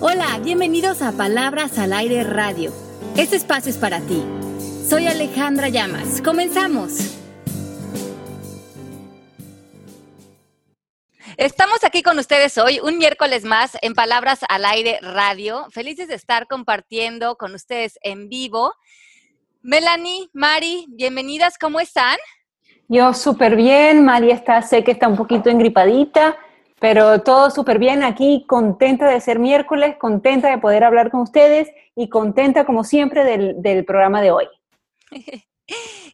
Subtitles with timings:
[0.00, 2.70] Hola, bienvenidos a Palabras al Aire Radio.
[3.16, 4.24] Este espacio es para ti.
[4.88, 6.22] Soy Alejandra Llamas.
[6.22, 7.18] Comenzamos.
[11.36, 15.66] Estamos aquí con ustedes hoy, un miércoles más en Palabras al Aire Radio.
[15.70, 18.74] Felices de estar compartiendo con ustedes en vivo.
[19.62, 22.18] Melanie, Mari, bienvenidas, ¿cómo están?
[22.86, 26.38] Yo súper bien, Mari está, sé que está un poquito engripadita,
[26.80, 31.68] pero todo súper bien aquí, contenta de ser miércoles, contenta de poder hablar con ustedes
[31.96, 34.46] y contenta como siempre del, programa de hoy.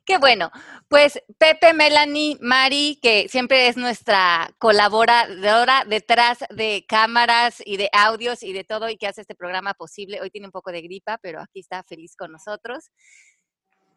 [0.06, 0.50] Qué bueno.
[0.88, 8.42] Pues Pepe, Melanie, Mari, que siempre es nuestra colaboradora detrás de cámaras y de audios
[8.42, 10.20] y de todo y que hace este programa posible.
[10.20, 12.90] Hoy tiene un poco de gripa, pero aquí está feliz con nosotros.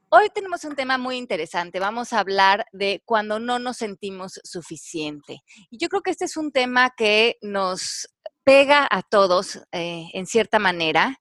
[0.10, 1.82] Hoy tenemos un tema muy interesante.
[1.82, 5.42] Vamos a hablar de cuando no nos sentimos suficiente.
[5.70, 8.08] Y yo creo que este es un tema que nos
[8.46, 11.20] pega a todos eh, en cierta manera.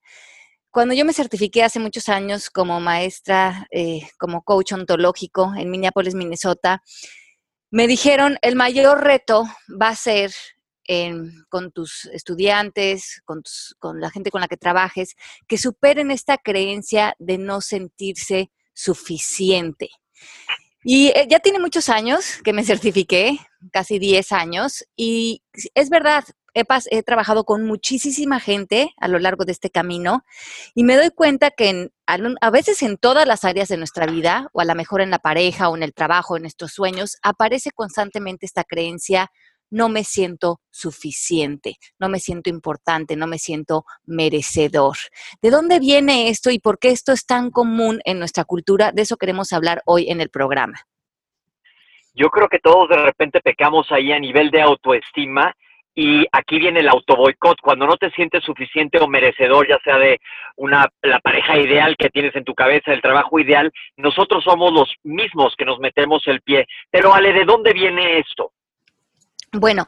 [0.71, 6.15] Cuando yo me certifiqué hace muchos años como maestra, eh, como coach ontológico en Minneapolis,
[6.15, 6.81] Minnesota,
[7.73, 9.47] me dijeron, el mayor reto
[9.83, 10.31] va a ser
[11.49, 13.43] con tus estudiantes, con,
[13.81, 15.17] con, la gente con la que trabajes,
[15.49, 19.91] que superen esta creencia de no sentirse suficiente.
[20.85, 23.41] Y eh, ya tiene muchos años que me certifiqué,
[23.73, 25.43] casi 10 años, y
[25.75, 26.25] es verdad,
[26.55, 30.25] he, trabajado con muchísima gente a lo largo de este camino
[30.75, 34.61] y me doy cuenta que a veces en todas las áreas de nuestra vida, o
[34.61, 38.47] a lo mejor en la pareja o en el trabajo, en nuestros sueños, aparece constantemente
[38.47, 39.31] esta creencia,
[39.71, 44.97] no me siento suficiente, no me siento importante, no me siento merecedor.
[45.43, 48.93] ¿De dónde viene esto y por qué esto es tan común en nuestra cultura?
[48.93, 50.81] De eso queremos hablar hoy en el programa.
[52.15, 55.55] Yo creo que todos de repente pecamos ahí a nivel de autoestima
[55.99, 60.21] y aquí viene el autoboicot, cuando no te sientes suficiente o merecedor, ya sea de
[60.57, 64.95] una, la pareja ideal que tienes en tu cabeza, el trabajo ideal, nosotros somos los
[65.05, 66.67] mismos que nos metemos el pie.
[66.91, 68.53] Pero Ale, ¿de dónde viene esto?
[69.53, 69.87] Bueno,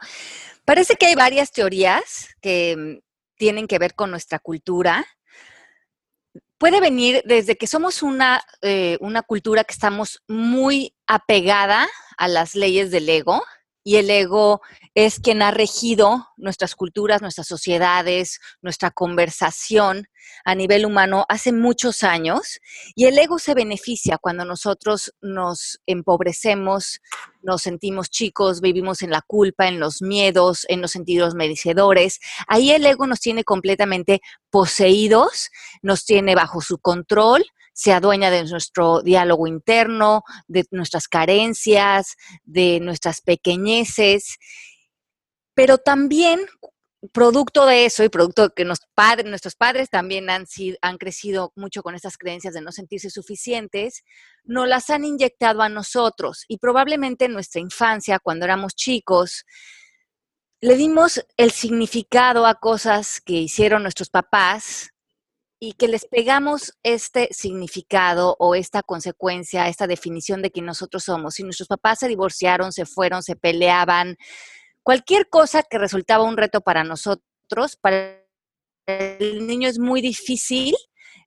[0.65, 2.99] parece que hay varias teorías que mm,
[3.37, 5.07] tienen que ver con nuestra cultura.
[6.59, 12.55] Puede venir desde que somos una, eh, una cultura que estamos muy apegada a las
[12.55, 13.43] leyes del ego,
[13.89, 14.61] y el ego
[14.95, 20.09] es quien ha regido nuestras culturas, nuestras sociedades, nuestra conversación
[20.45, 22.61] a nivel humano hace muchos años
[22.95, 27.01] y el ego se beneficia cuando nosotros nos empobrecemos,
[27.41, 32.21] nos sentimos chicos, vivimos en la culpa, en los miedos, en los sentidos merecedores.
[32.47, 34.21] Ahí el ego nos tiene completamente
[34.51, 35.49] poseídos,
[35.81, 37.43] nos tiene bajo su control
[37.79, 44.39] se adueña de nuestro diálogo interno, de nuestras carencias, de nuestras pequeñeces,
[45.55, 46.41] pero también
[47.13, 50.45] producto de eso y producto de que nuestros padres también han,
[50.83, 54.03] han crecido mucho con estas creencias de no sentirse suficientes,
[54.43, 59.45] nos las han inyectado a nosotros y probablemente en nuestra infancia, cuando éramos chicos,
[60.61, 64.91] le dimos el significado a cosas que hicieron nuestros papás
[65.61, 71.35] y que les pegamos este significado o esta consecuencia, esta definición de quién nosotros somos.
[71.35, 74.17] Si nuestros papás se divorciaron, se fueron, se peleaban,
[74.83, 78.25] cualquier cosa que resultaba un reto para nosotros, para
[78.87, 80.75] el niño es muy difícil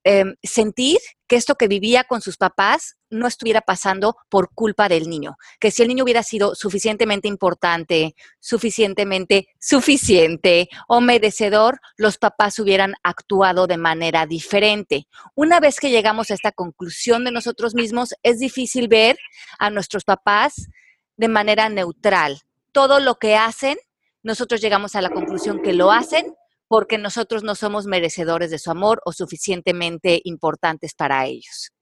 [0.03, 0.97] Em, sentir
[1.27, 5.69] que esto que vivía con sus papás no estuviera pasando por culpa del niño, que
[5.69, 13.67] si el niño hubiera sido suficientemente importante, suficientemente suficiente o merecedor, los papás hubieran actuado
[13.67, 15.07] de manera diferente.
[15.35, 19.17] Una vez que llegamos a esta conclusión de nosotros mismos, es difícil ver
[19.59, 20.67] a nuestros papás
[21.15, 22.41] de manera neutral.
[22.71, 23.77] Todo lo que hacen,
[24.23, 26.33] nosotros llegamos a la conclusión que lo hacen
[26.71, 31.73] porque nosotros no somos merecedores de su amor o suficientemente importantes para ellos.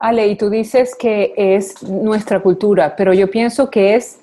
[0.00, 4.20] Ale, y tú dices que es nuestra cultura, pero yo pienso que es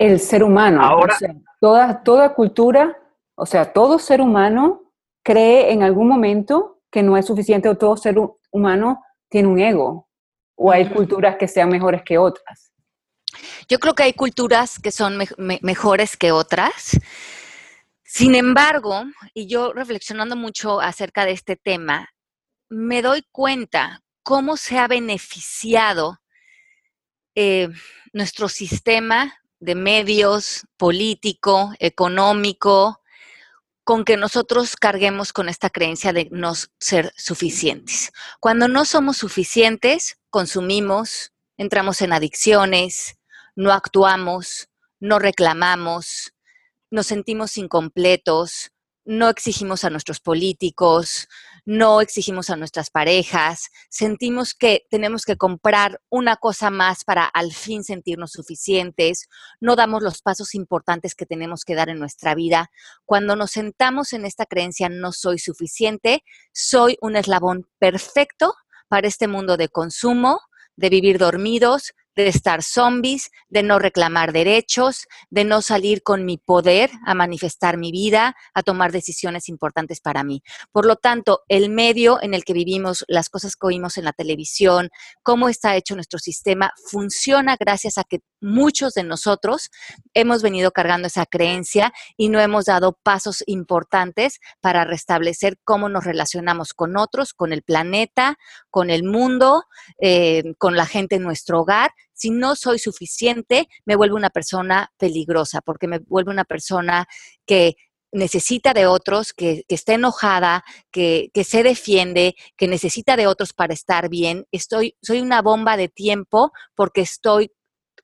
[0.00, 0.82] el ser humano.
[0.82, 1.16] Ahora,
[1.60, 2.98] toda, toda cultura,
[3.36, 4.90] o sea, todo ser humano
[5.22, 8.16] cree en algún momento que no es suficiente o todo ser
[8.50, 10.08] humano tiene un ego
[10.56, 12.72] o hay culturas que sean mejores que otras.
[13.68, 15.20] Yo creo que hay culturas que son
[15.62, 16.98] mejores que otras.
[18.10, 22.08] Sin embargo, y yo reflexionando mucho acerca de este tema,
[22.70, 26.18] me doy cuenta cómo se ha beneficiado
[27.34, 27.68] eh,
[28.14, 33.02] nuestro sistema de medios político, económico,
[33.84, 38.10] con que nosotros carguemos con esta creencia de no ser suficientes.
[38.40, 43.18] Cuando no somos suficientes, consumimos, entramos en adicciones,
[43.54, 46.32] no actuamos, no reclamamos,
[46.90, 48.70] nos sentimos incompletos,
[49.08, 51.28] no exigimos a nuestros políticos,
[51.64, 57.52] no exigimos a nuestras parejas, sentimos que tenemos que comprar una cosa más para al
[57.52, 59.28] fin sentirnos suficientes,
[59.60, 62.70] no damos los pasos importantes que tenemos que dar en nuestra vida.
[63.06, 68.52] Cuando nos sentamos en esta creencia, no soy suficiente, soy un eslabón perfecto
[68.88, 70.38] para este mundo de consumo,
[70.76, 76.38] de vivir dormidos, de estar zombies, de no reclamar derechos, de no salir con mi
[76.38, 80.42] poder a manifestar mi vida, a tomar decisiones importantes para mí.
[80.72, 84.12] Por lo tanto, el medio en el que vivimos, las cosas que oímos en la
[84.12, 84.90] televisión,
[85.22, 89.70] cómo está hecho nuestro sistema, funciona gracias a que muchos de nosotros
[90.14, 96.04] hemos venido cargando esa creencia y no hemos dado pasos importantes para restablecer cómo nos
[96.04, 98.36] relacionamos con otros, con el planeta,
[98.70, 99.64] con el mundo,
[100.00, 104.90] eh, con la gente en nuestro hogar si no soy suficiente, me vuelvo una persona
[104.98, 107.06] peligrosa, porque me vuelvo una persona
[107.46, 107.76] que
[108.12, 114.08] necesita de otros, que, está enojada, que, se defiende, que necesita de otros para estar
[114.08, 114.46] bien.
[114.50, 117.52] Estoy, soy una bomba de tiempo porque estoy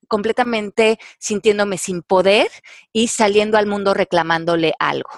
[0.09, 2.49] completamente sintiéndome sin poder
[2.93, 5.11] y saliendo al mundo reclamándole algo.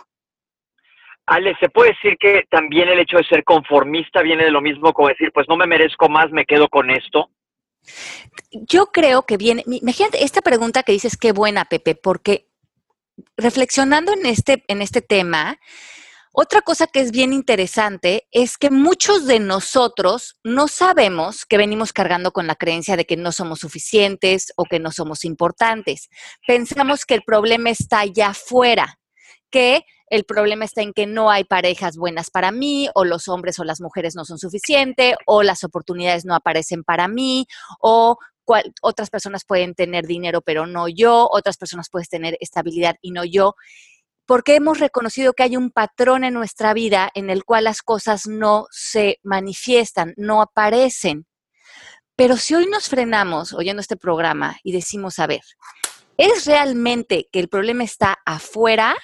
[1.27, 4.93] Ale, ¿se puede decir que también el hecho de ser conformista viene de lo mismo
[4.93, 7.31] como decir, pues no me merezco más, me quedo con esto?
[8.53, 12.47] Yo creo que viene, imagínate esta pregunta que dices, qué buena, Pepe, porque
[13.37, 15.59] reflexionando en este, en este tema,
[16.39, 21.95] otra cosa que es bien interesante es que muchos de nosotros no sabemos que venimos
[21.95, 26.11] cargando con la creencia de que no somos suficientes o que no somos importantes.
[26.47, 28.99] Pensamos que el problema está allá afuera,
[29.51, 33.59] que el problema está en que no hay parejas buenas para mí, o los hombres
[33.59, 37.47] o las mujeres no son suficientes, o las oportunidades no aparecen para mí,
[37.81, 38.19] o
[38.83, 43.25] otras personas pueden tener dinero pero no yo, otras personas pueden tener estabilidad y no
[43.25, 43.55] yo,
[44.27, 48.27] porque hemos reconocido que hay un patrón en nuestra vida en el cual las cosas
[48.27, 51.27] no se manifiestan, no aparecen.
[52.17, 55.43] Pero si hoy nos frenamos oyendo este programa y decimos, a ver,
[56.17, 58.97] ¿es realmente que el problema está afuera?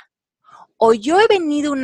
[0.84, 1.74] o yo he venido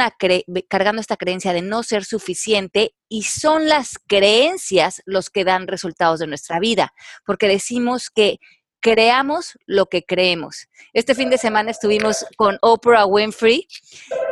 [0.66, 6.18] cargando esta creencia de no ser suficiente y son las creencias los que dan resultados
[6.18, 6.92] de nuestra vida,
[7.24, 8.40] porque decimos que
[8.80, 10.68] creamos lo que creemos.
[10.92, 13.66] Este fin de semana estuvimos con Oprah Winfrey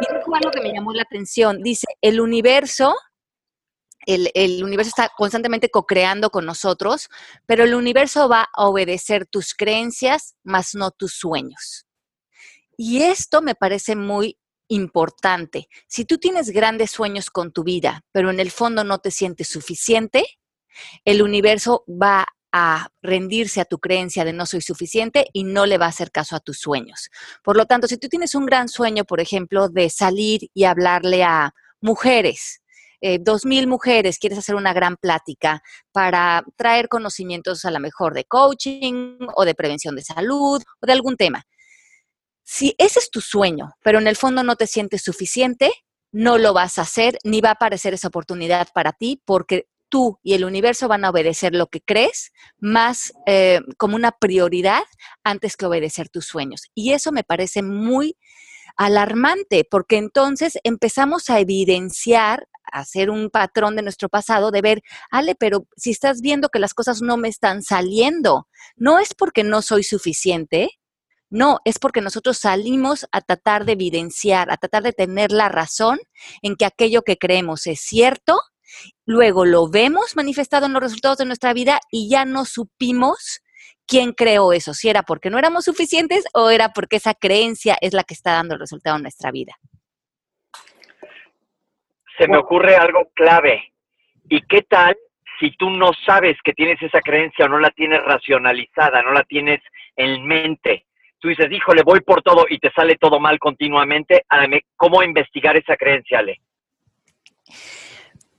[0.01, 1.63] y dijo algo que me llamó la atención.
[1.63, 2.95] Dice, el universo,
[4.07, 7.09] el, el universo está constantemente co-creando con nosotros,
[7.47, 11.87] pero el universo va a obedecer tus creencias, más no tus sueños.
[12.77, 14.39] Y esto me parece muy
[14.69, 15.69] importante.
[15.87, 19.49] Si tú tienes grandes sueños con tu vida, pero en el fondo no te sientes
[19.49, 20.25] suficiente,
[21.05, 22.27] el universo va
[23.03, 26.37] rendirse a tu creencia de no soy suficiente y no le va a hacer caso
[26.37, 27.09] a tus sueños.
[27.43, 31.25] Por lo tanto, si tú tienes un gran sueño, por ejemplo, de salir y hablarle
[31.25, 32.61] a mujeres,
[33.01, 35.63] eh, dos mil mujeres, quieres hacer una gran plática
[35.93, 40.93] para traer conocimientos a lo mejor de coaching o de prevención de salud o de
[40.93, 41.45] algún tema.
[42.43, 45.73] Si ese es tu sueño, pero en el fondo no te sientes suficiente,
[46.13, 50.19] no lo vas a hacer, ni va a aparecer esa oportunidad para ti, porque tú
[50.23, 54.83] y el universo van a obedecer lo que crees más eh, como una prioridad
[55.25, 56.63] antes que obedecer tus sueños.
[56.75, 58.17] Y eso me parece muy
[58.77, 64.83] alarmante, porque entonces empezamos a evidenciar, a hacer un patrón de nuestro pasado, de ver,
[65.11, 69.45] Ale, pero si estás viendo que las cosas no me están saliendo, no es porque
[69.45, 70.71] no soy suficiente,
[71.31, 75.99] no, es porque nosotros salimos a tratar de evidenciar, a tratar de tener la razón
[76.43, 78.39] en que aquello que creemos es cierto,
[79.05, 83.41] luego lo vemos manifestado en los resultados de nuestra vida y ya no supimos
[83.87, 87.93] quién creó eso, si era porque no éramos suficientes o era porque esa creencia es
[87.93, 89.55] la que está dando el resultado en nuestra vida.
[92.19, 93.73] Se me ocurre algo clave.
[94.29, 94.97] ¿Y qué tal
[95.39, 99.23] si tú no sabes que tienes esa creencia o no la tienes racionalizada, no la
[99.23, 99.61] tienes
[99.95, 100.87] en mente?
[101.27, 104.25] tú dices, híjole, voy por todo y te sale todo mal continuamente,
[104.77, 106.41] ¿cómo investigar esa creencia, Ale?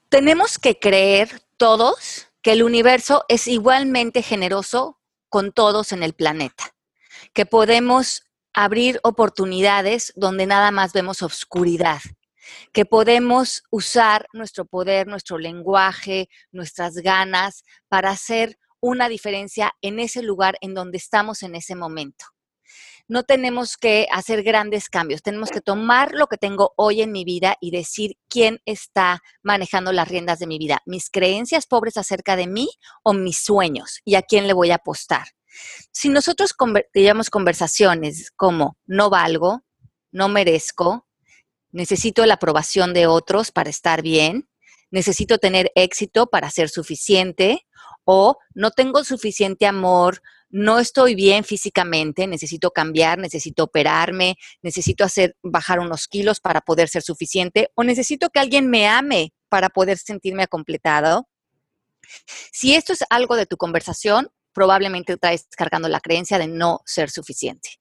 [0.09, 6.73] Tenemos que creer todos que el universo es igualmente generoso con todos en el planeta,
[7.33, 8.23] que podemos
[8.53, 11.99] abrir oportunidades donde nada más vemos oscuridad,
[12.71, 20.23] que podemos usar nuestro poder, nuestro lenguaje, nuestras ganas para hacer una diferencia en ese
[20.23, 22.27] lugar en donde estamos en ese momento
[23.07, 27.23] no tenemos que hacer grandes cambios, tenemos que tomar lo que tengo hoy en mi
[27.23, 32.35] vida y decir quién está manejando las riendas de mi vida, mis creencias pobres acerca
[32.35, 32.69] de mí
[33.03, 35.27] o mis sueños y a quién le voy a apostar.
[35.91, 36.53] Si nosotros
[36.93, 39.63] teníamos conversaciones como no valgo,
[40.11, 41.07] no merezco,
[41.71, 44.49] necesito la aprobación de otros para estar bien,
[44.91, 47.65] necesito tener éxito para ser suficiente
[48.03, 50.21] o no tengo suficiente amor,
[50.57, 56.89] no estoy bien físicamente, necesito cambiar, necesito operarme, necesito hacer bajar unos kilos para poder
[56.89, 61.27] ser suficiente o necesito que alguien me ame para poder sentirme completado.
[62.51, 67.11] Si esto es algo de tu conversación, probablemente estás cargando la creencia de no ser
[67.11, 67.77] suficiente.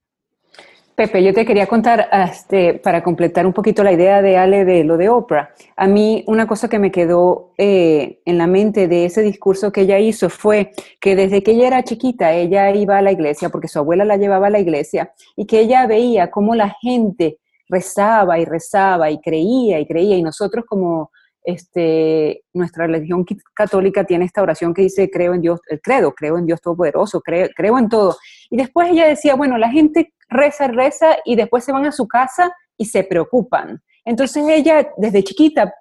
[0.97, 4.83] Pepe, yo te quería contar, este, para completar un poquito la idea de Ale de
[4.83, 5.51] lo de Oprah.
[5.77, 9.83] A mí una cosa que me quedó eh, en la mente de ese discurso que
[9.83, 13.69] ella hizo fue que desde que ella era chiquita, ella iba a la iglesia, porque
[13.69, 18.39] su abuela la llevaba a la iglesia, y que ella veía cómo la gente rezaba
[18.39, 21.11] y rezaba y creía y creía, y nosotros como
[21.45, 26.39] este, nuestra religión católica tiene esta oración que dice, creo en Dios, el credo, creo
[26.39, 28.17] en Dios Todopoderoso, creo, creo en todo.
[28.49, 32.07] Y después ella decía, bueno, la gente reza, reza y después se van a su
[32.07, 33.83] casa y se preocupan.
[34.05, 35.73] Entonces ella desde chiquita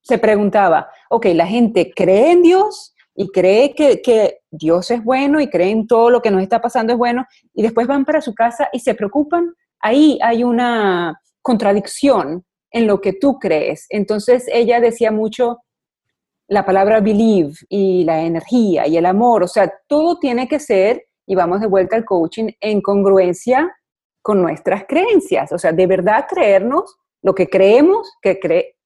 [0.00, 5.40] se preguntaba, ok, la gente cree en Dios y cree que, que, Dios es bueno
[5.40, 8.20] y cree en todo lo que nos está pasando es bueno y después van para
[8.20, 9.54] su casa y se preocupan.
[9.80, 13.86] Ahí hay una contradicción en lo que tú crees.
[13.88, 15.60] Entonces ella decía mucho
[16.48, 21.06] la palabra believe y la energía y el amor, o sea, todo tiene que ser,
[21.26, 23.74] y vamos de vuelta al coaching, en congruencia
[24.22, 28.76] con nuestras creencias, o sea, de verdad creernos lo que creemos que, cree,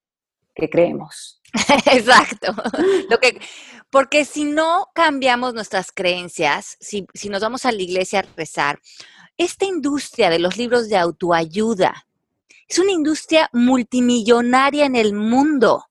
[0.55, 1.40] que creemos.
[1.93, 2.55] Exacto.
[3.09, 3.38] Lo que,
[3.90, 8.81] porque si no cambiamos nuestras creencias, si, si nos vamos a la iglesia a rezar,
[9.37, 12.07] esta industria de los libros de autoayuda
[12.69, 15.85] es una industria multimillonaria en el mundo.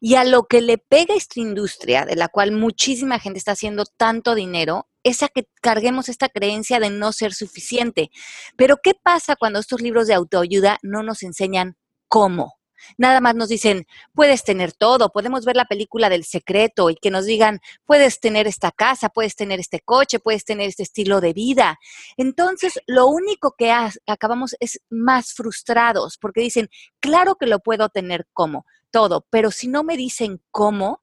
[0.00, 3.84] Y a lo que le pega esta industria, de la cual muchísima gente está haciendo
[3.84, 8.10] tanto dinero, es a que carguemos esta creencia de no ser suficiente.
[8.56, 11.76] Pero ¿qué pasa cuando estos libros de autoayuda no nos enseñan
[12.08, 12.56] cómo?
[12.98, 17.10] Nada más nos dicen, puedes tener todo, podemos ver la película del secreto y que
[17.10, 21.32] nos digan, puedes tener esta casa, puedes tener este coche, puedes tener este estilo de
[21.32, 21.78] vida.
[22.16, 23.72] Entonces, lo único que
[24.06, 26.68] acabamos es más frustrados porque dicen,
[27.00, 31.02] claro que lo puedo tener como todo, pero si no me dicen cómo,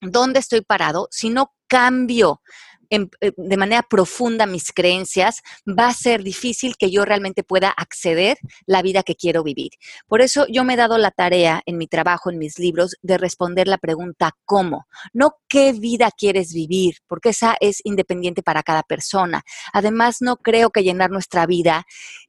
[0.00, 2.42] dónde estoy parado, si no cambio
[2.90, 3.06] eh,
[3.36, 8.82] de manera profunda mis creencias, va a ser difícil que yo realmente pueda acceder la
[8.82, 9.70] vida que quiero vivir.
[10.06, 13.18] Por eso yo me he dado la tarea en mi trabajo, en mis libros, de
[13.18, 14.86] responder la pregunta ¿cómo?
[15.12, 19.42] No qué vida quieres vivir, porque esa es independiente para cada persona.
[19.72, 21.84] Además, no creo que llenar nuestra vida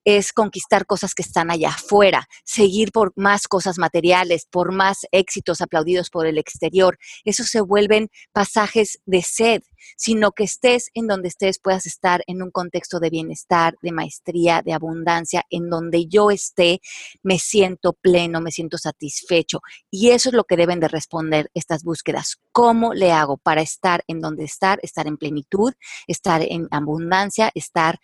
[0.06, 5.62] es conquistar cosas que están allá afuera, seguir por más cosas materiales, por más éxitos
[5.62, 6.98] aplaudidos por el exterior.
[7.24, 9.62] Eso se vuelven pasajes de sed,
[9.98, 14.62] sino que estés en donde estés, puedas estar en un contexto de bienestar, de maestría,
[14.64, 16.82] de abundancia, en donde yo esté,
[17.24, 19.62] me siento pleno, me siento satisfecho.
[19.90, 22.38] Y eso es lo que deben de responder estas búsquedas.
[22.52, 25.74] ¿Cómo le hago para estar en donde estar, estar en plenitud,
[26.08, 28.00] estar en abundancia, estar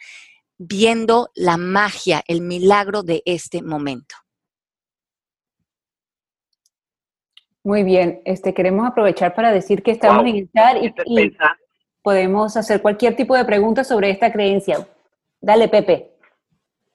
[0.58, 4.16] viendo la magia, el milagro de este momento.
[7.64, 11.38] Muy bien, este, queremos aprovechar para decir que estamos en el chat y,
[12.08, 14.88] podemos hacer cualquier tipo de pregunta sobre esta creencia.
[15.42, 16.12] Dale, Pepe.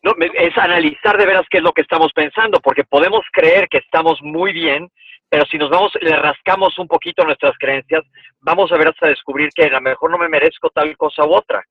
[0.02, 3.76] No, es analizar de veras qué es lo que estamos pensando, porque podemos creer que
[3.76, 4.88] estamos muy bien,
[5.28, 8.02] pero si nos vamos, le rascamos un poquito nuestras creencias,
[8.40, 11.34] vamos a ver hasta descubrir que a lo mejor no me merezco tal cosa u
[11.34, 11.62] otra.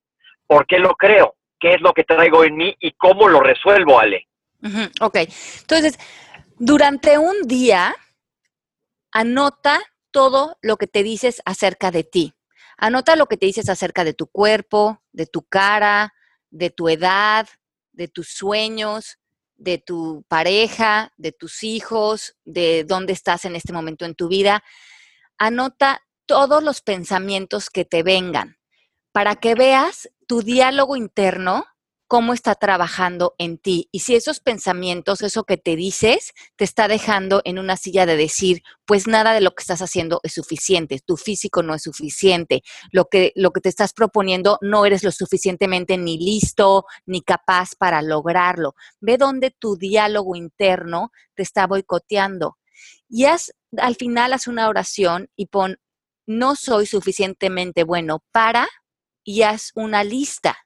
[0.46, 1.34] ¿Por qué lo creo?
[1.62, 4.28] qué es lo que traigo en mí y cómo lo resuelvo, Ale.
[5.00, 5.18] ok,
[5.62, 5.98] entonces,
[6.58, 7.96] durante un día,
[9.12, 9.80] anota
[10.12, 12.34] todo lo que te dices acerca de ti.
[12.82, 16.16] Anota lo que te dices acerca de tu cuerpo, de tu cara,
[16.50, 17.48] de tu edad,
[17.92, 19.20] de tus sueños,
[19.56, 24.64] de tu pareja, de tus hijos, de dónde estás en este momento en tu vida.
[25.38, 28.58] Anota todos los pensamientos que te vengan
[29.12, 31.66] para que veas tu diálogo interno,
[32.12, 33.88] cómo está trabajando en ti.
[33.94, 38.18] Y si esos pensamientos, eso que te dices, te está dejando en una silla de
[38.18, 42.64] decir, pues nada de lo que estás haciendo es suficiente, tu físico no es suficiente,
[42.92, 47.76] lo que, lo que te estás proponiendo no eres lo suficientemente ni listo ni capaz
[47.78, 48.76] para lograrlo.
[49.00, 52.58] Ve dónde tu diálogo interno te está boicoteando.
[53.08, 55.78] Y haz, al final haz una oración y pon,
[56.28, 58.68] no soy suficientemente bueno para
[59.24, 60.58] y haz una lista.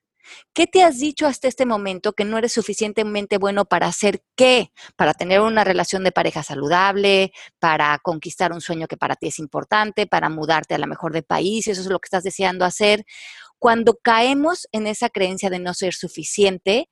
[0.53, 4.71] ¿Qué te has dicho hasta este momento que no eres suficientemente bueno para hacer qué?
[4.95, 9.39] Para tener una relación de pareja saludable, para conquistar un sueño que para ti es
[9.39, 13.05] importante, para mudarte a la mejor de país, eso es lo que estás deseando hacer.
[13.59, 16.89] Cuando caemos en esa creencia de no ser suficiente,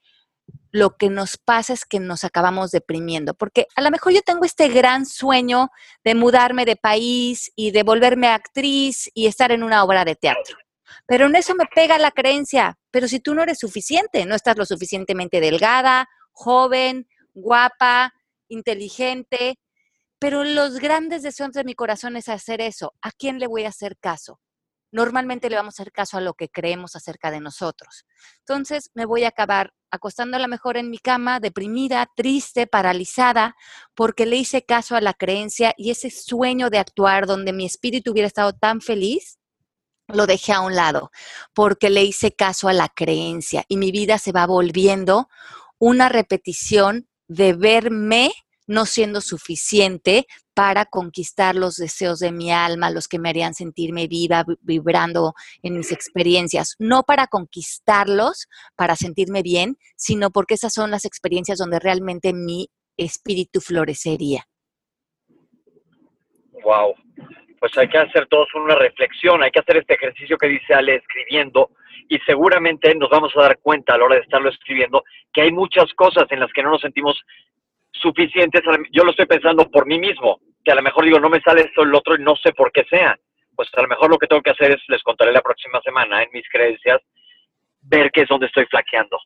[0.72, 4.44] lo que nos pasa es que nos acabamos deprimiendo, porque a lo mejor yo tengo
[4.44, 5.70] este gran sueño
[6.04, 10.58] de mudarme de país y de volverme actriz y estar en una obra de teatro.
[11.06, 14.58] Pero en eso me pega la creencia, pero si tú no eres suficiente, no estás
[14.58, 18.14] lo suficientemente delgada, joven, guapa,
[18.48, 19.60] inteligente,
[20.20, 22.94] pero los grandes deseos de mi corazón es hacer eso.
[23.02, 24.40] ¿A quién le voy a hacer caso?
[24.92, 28.06] Normalmente le vamos a hacer caso a lo que creemos acerca de nosotros.
[28.40, 33.56] Entonces me voy a acabar acostando a la mejor en mi cama, deprimida, triste, paralizada,
[33.96, 38.12] porque le hice caso a la creencia y ese sueño de actuar donde mi espíritu
[38.12, 39.40] hubiera estado tan feliz,
[40.08, 41.12] lo dejé a un lado,
[41.54, 45.30] porque le hice caso a la creencia y mi vida se va volviendo
[45.80, 48.32] una repetición de verme
[48.68, 54.08] no siendo suficiente para conquistar los deseos de mi alma, los que me harían sentirme
[54.08, 60.92] viva, vibrando en mis experiencias, no para conquistarlos, para sentirme bien, sino porque esas son
[60.92, 64.48] las experiencias donde realmente mi espíritu florecería.
[66.64, 66.94] Wow.
[67.64, 70.96] Pues hay que hacer todos una reflexión, hay que hacer este ejercicio que dice Ale
[70.96, 71.70] escribiendo
[72.10, 75.02] y seguramente nos vamos a dar cuenta a la hora de estarlo escribiendo
[75.32, 77.18] que hay muchas cosas en las que no nos sentimos
[77.94, 78.64] suficientes.
[78.92, 81.62] Yo lo estoy pensando por mí mismo, que a lo mejor digo, no me sale
[81.62, 83.18] esto el otro y no sé por qué sea.
[83.56, 86.22] Pues a lo mejor lo que tengo que hacer es, les contaré la próxima semana
[86.22, 87.00] en mis creencias,
[87.82, 89.18] ver qué es donde estoy flaqueando.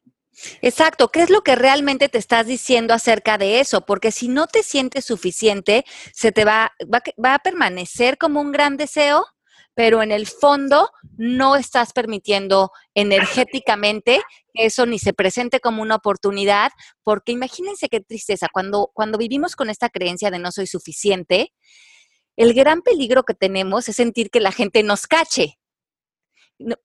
[0.62, 3.86] Exacto, ¿qué es lo que realmente te estás diciendo acerca de eso?
[3.86, 8.51] Porque si no te sientes suficiente, se te va, va, va a permanecer como un
[8.51, 9.25] gran deseo
[9.77, 15.94] pero en el fondo no estás permitiendo energéticamente que eso ni se presente como una
[15.94, 16.72] oportunidad,
[17.03, 21.53] porque imagínense qué tristeza, cuando, cuando vivimos con esta creencia de no soy suficiente,
[22.38, 25.60] el gran peligro que tenemos es sentir que la gente nos cache.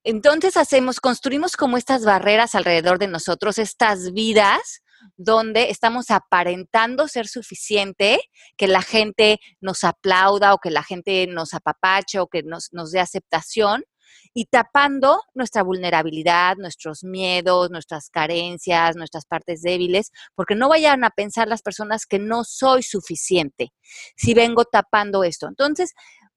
[0.04, 4.82] Entonces hacemos, construimos como estas barreras alrededor de nosotros, estas vidas
[5.16, 8.20] donde estamos aparentando ser suficiente,
[8.56, 12.92] que la gente nos aplauda o que la gente nos apapache o que nos, nos
[12.92, 13.84] dé aceptación
[14.34, 21.10] y tapando nuestra vulnerabilidad, nuestros miedos, nuestras carencias, nuestras partes débiles, porque no vayan a
[21.10, 23.72] pensar las personas que no soy suficiente
[24.16, 25.48] si vengo tapando esto.
[25.48, 25.92] Entonces,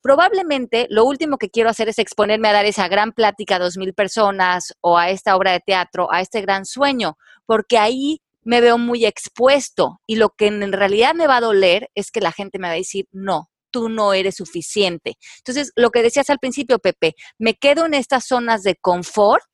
[0.05, 3.75] probablemente lo último que quiero hacer es exponerme a dar esa gran plática a dos
[3.75, 8.61] mil personas o a esta obra de teatro, a este gran sueño, porque ahí me
[8.61, 12.31] veo muy expuesto y lo que en realidad me va a doler es que la
[12.31, 15.17] gente me va a decir, no, tú no eres suficiente.
[15.39, 19.49] Entonces, lo que decías al principio, Pepe, me quedo en estas zonas de confort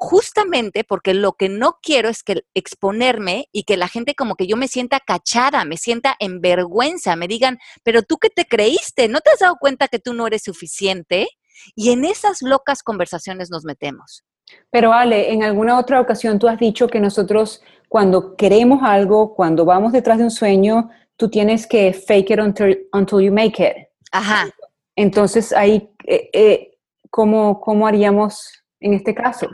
[0.00, 4.46] justamente porque lo que no quiero es que exponerme y que la gente como que
[4.46, 9.08] yo me sienta cachada, me sienta en vergüenza, me digan, pero tú qué te creíste,
[9.08, 11.28] ¿no te has dado cuenta que tú no eres suficiente?
[11.76, 14.24] Y en esas locas conversaciones nos metemos.
[14.70, 19.66] Pero Ale, en alguna otra ocasión tú has dicho que nosotros cuando queremos algo, cuando
[19.66, 23.86] vamos detrás de un sueño, tú tienes que fake it until, you make it.
[24.12, 24.48] Ajá.
[24.96, 26.78] Entonces ahí, eh, eh,
[27.10, 29.46] ¿cómo, ¿cómo haríamos en este caso?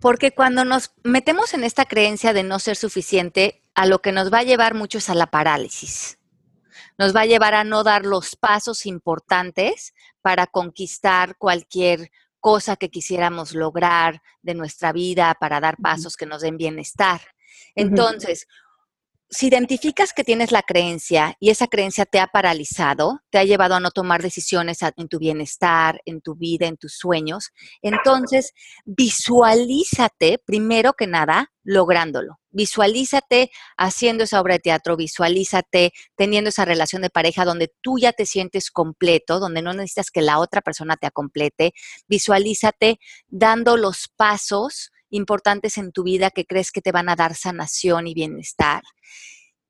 [0.00, 4.32] Porque cuando nos metemos en esta creencia de no ser suficiente, a lo que nos
[4.32, 6.18] va a llevar mucho es a la parálisis.
[6.98, 12.90] Nos va a llevar a no dar los pasos importantes para conquistar cualquier cosa que
[12.90, 17.20] quisiéramos lograr de nuestra vida para dar pasos que nos den bienestar.
[17.74, 18.46] Entonces,
[19.30, 23.74] si identificas que tienes la creencia y esa creencia te ha paralizado, te ha llevado
[23.74, 27.50] a no tomar decisiones en tu bienestar, en tu vida, en tus sueños,
[27.82, 28.52] entonces
[28.86, 32.40] visualízate primero que nada lográndolo.
[32.50, 38.12] Visualízate haciendo esa obra de teatro, visualízate teniendo esa relación de pareja donde tú ya
[38.14, 41.74] te sientes completo, donde no necesitas que la otra persona te complete.
[42.08, 47.34] Visualízate dando los pasos importantes en tu vida que crees que te van a dar
[47.34, 48.82] sanación y bienestar.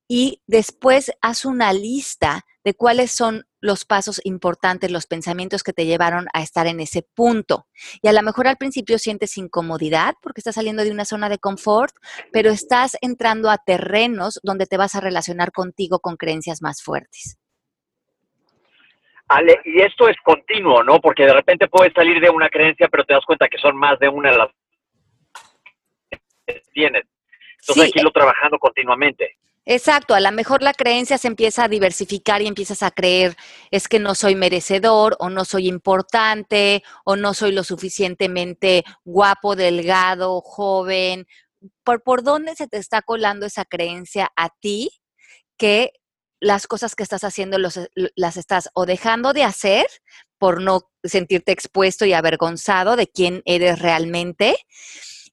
[0.09, 5.87] Y después haz una lista de cuáles son los pasos importantes, los pensamientos que te
[5.87, 7.67] llevaron a estar en ese punto.
[8.03, 11.39] Y a lo mejor al principio sientes incomodidad porque estás saliendo de una zona de
[11.39, 11.95] confort,
[12.33, 17.39] pero estás entrando a terrenos donde te vas a relacionar contigo con creencias más fuertes.
[19.29, 21.01] Ale, y esto es continuo, ¿no?
[21.01, 23.99] Porque de repente puedes salir de una creencia, pero te das cuenta que son más
[23.99, 24.49] de una las
[26.73, 27.05] tienes.
[27.61, 29.37] Entonces hay que irlo trabajando continuamente.
[29.71, 33.37] Exacto, a lo mejor la creencia se empieza a diversificar y empiezas a creer
[33.71, 39.57] es que no soy merecedor o no soy importante o no soy lo suficientemente guapo,
[39.57, 41.27] delgado, joven.
[41.85, 44.91] ¿Por, por dónde se te está colando esa creencia a ti
[45.59, 45.93] que
[46.41, 47.79] las cosas que estás haciendo los,
[48.15, 49.87] las estás o dejando de hacer
[50.39, 54.57] por no sentirte expuesto y avergonzado de quién eres realmente?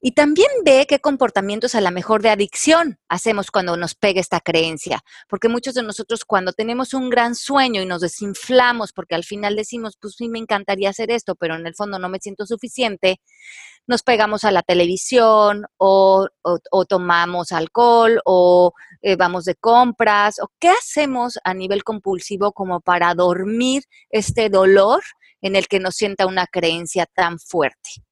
[0.06, 4.38] Y también ve qué comportamientos a la mejor de adicción hacemos cuando nos pega esta
[4.38, 5.00] creencia.
[5.28, 9.56] Porque muchos de nosotros cuando tenemos un gran sueño y nos desinflamos porque al final
[9.56, 13.20] decimos, pues sí me encantaría hacer esto, pero en el fondo no me siento suficiente,
[13.88, 16.28] nos pegamos a la televisión o,
[16.88, 23.12] tomamos alcohol o eh, vamos de compras o qué hacemos a nivel compulsivo como para
[23.16, 25.02] dormir este dolor
[25.40, 28.05] en el que nos sienta una creencia tan fuerte.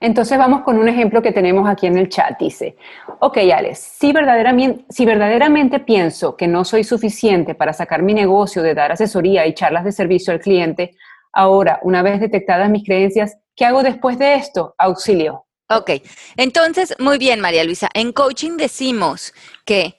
[0.00, 2.38] Entonces vamos con un ejemplo que tenemos aquí en el chat.
[2.38, 2.76] Dice,
[3.20, 8.62] ok Alex, si verdaderamente, si verdaderamente pienso que no soy suficiente para sacar mi negocio
[8.62, 10.96] de dar asesoría y charlas de servicio al cliente,
[11.32, 14.74] ahora, una vez detectadas mis creencias, ¿qué hago después de esto?
[14.78, 15.46] Auxilio.
[15.68, 15.90] Ok,
[16.36, 17.88] entonces, muy bien, María Luisa.
[17.92, 19.98] En coaching decimos que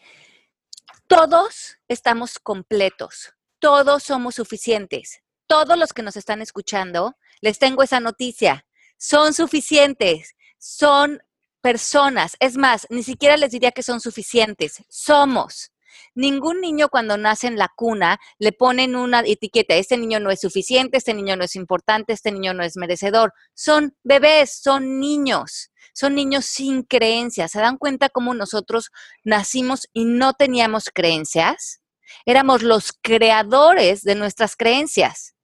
[1.08, 5.22] todos estamos completos, todos somos suficientes.
[5.48, 8.66] Todos los que nos están escuchando, les tengo esa noticia
[8.98, 11.22] son suficientes, son
[11.62, 12.36] personas.
[12.40, 15.72] Es más, ni siquiera les diría que son suficientes, somos.
[16.16, 20.42] Ningún niño cuando nace en la cuna le ponen una etiqueta, este niño no es
[20.42, 23.34] suficiente, este niño no es importante, este niño no es merecedor.
[23.54, 27.52] Son bebés, son niños, son niños sin creencias.
[27.52, 28.92] ¿Se dan cuenta cómo nosotros
[29.24, 31.82] nacimos y no teníamos creencias?
[32.26, 35.37] Éramos los creadores de nuestras creencias.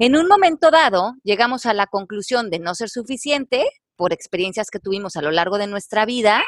[0.00, 4.78] En un momento dado, llegamos a la conclusión de no ser suficiente por experiencias que
[4.78, 6.44] tuvimos a lo largo de nuestra vida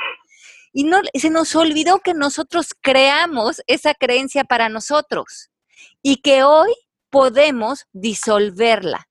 [0.73, 5.51] y se nos olvidó que nosotros creamos esa creencia para nosotros
[6.01, 6.73] y que hoy
[7.11, 9.09] podemos disolverla.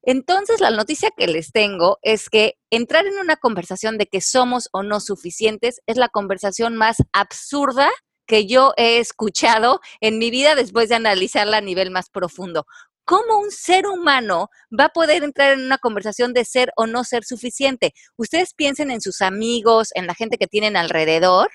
[0.00, 4.70] Entonces, la noticia que les tengo es que entrar en una conversación de que somos
[4.72, 7.90] o no suficientes es la conversación más absurda
[8.26, 12.66] que yo he escuchado en mi vida después de analizarla a nivel más profundo.
[13.04, 17.04] ¿Cómo un ser humano va a poder entrar en una conversación de ser o no
[17.04, 17.92] ser suficiente?
[18.16, 21.50] Ustedes piensen en sus amigos, en la gente que tienen alrededor.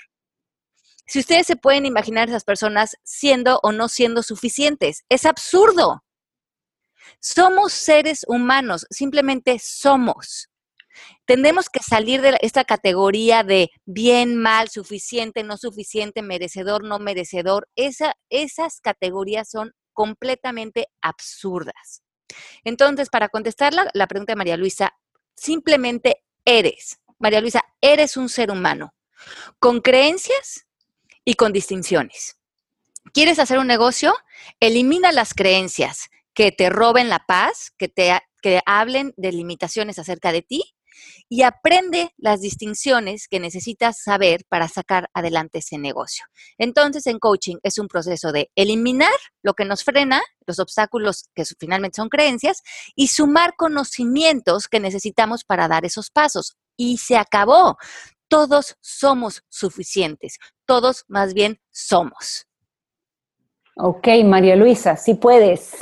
[1.08, 6.04] Si ustedes se pueden imaginar esas personas siendo o no siendo suficientes, es absurdo.
[7.20, 10.50] Somos seres humanos, simplemente somos.
[11.26, 17.68] Tenemos que salir de esta categoría de bien, mal, suficiente, no suficiente, merecedor, no merecedor.
[17.76, 22.04] esas categorías son completamente absurdas.
[22.64, 24.94] Entonces, para contestar la, pregunta de María Luisa,
[25.36, 27.02] simplemente eres.
[27.18, 28.94] María Luisa, eres un ser humano
[29.60, 30.68] con creencias
[31.26, 32.40] y con distinciones.
[33.12, 34.16] ¿Quieres hacer un negocio?
[34.62, 40.32] Elimina las creencias que te roben la paz, que te que hablen de limitaciones acerca
[40.32, 40.76] de ti
[41.28, 46.26] y aprende las distinciones que necesitas saber para sacar adelante ese negocio.
[46.58, 51.44] Entonces, en coaching es un proceso de eliminar lo que nos frena, los obstáculos que
[51.60, 52.62] finalmente son creencias,
[52.96, 56.58] y sumar conocimientos que necesitamos para dar esos pasos.
[56.78, 57.78] Y se acabó.
[58.28, 60.38] Todos somos suficientes.
[60.66, 62.46] Todos más bien somos.
[63.76, 65.74] Ok, María Luisa, si puedes.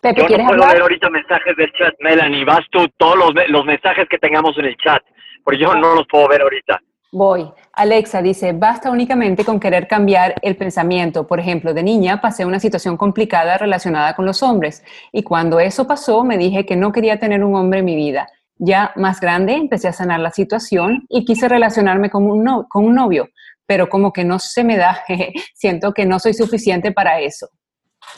[0.00, 2.44] Pepe, Yo no puedo ver ahorita mensajes del chat, Melanie.
[2.44, 3.16] Vas tú todos
[3.48, 5.02] los, mensajes que tengamos en el chat,
[5.44, 6.80] porque yo no los puedo ver ahorita.
[7.12, 7.50] Voy.
[7.72, 11.26] Alexa dice, basta únicamente con querer cambiar el pensamiento.
[11.26, 15.86] Por ejemplo, de niña pasé una situación complicada relacionada con los hombres y cuando eso
[15.86, 18.28] pasó me dije que no quería tener un hombre en mi vida.
[18.56, 22.94] Ya más grande empecé a sanar la situación y quise relacionarme con un, con un
[22.94, 23.28] novio,
[23.66, 25.02] pero como que no se me da,
[25.54, 27.48] siento que no soy suficiente para eso.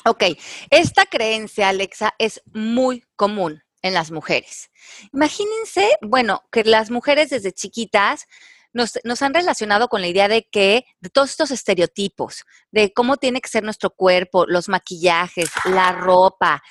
[0.04, 0.24] Ok,
[0.70, 4.70] esta creencia, Alexa, es muy común en las mujeres.
[5.12, 8.26] Imagínense, bueno, que las mujeres desde chiquitas
[8.72, 13.40] nos, han relacionado con la idea de que, de todos estos estereotipos, de cómo tiene
[13.40, 16.62] que ser nuestro cuerpo, los maquillajes, la ropa,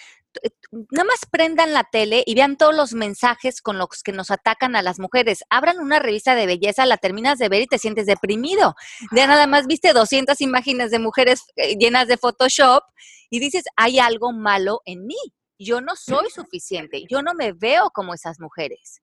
[0.72, 4.76] nada más prendan la tele y vean todos los mensajes con los que nos atacan
[4.76, 5.44] a las mujeres.
[5.50, 8.76] Abran una revista de belleza, la terminas de ver y te sientes deprimido.
[9.12, 12.84] Ya nada más viste 200 imágenes de mujeres eh, llenas de Photoshop
[13.30, 15.18] y dices, hay algo malo en mí.
[15.58, 17.04] Yo no soy suficiente.
[17.10, 19.02] Yo no me veo como esas mujeres.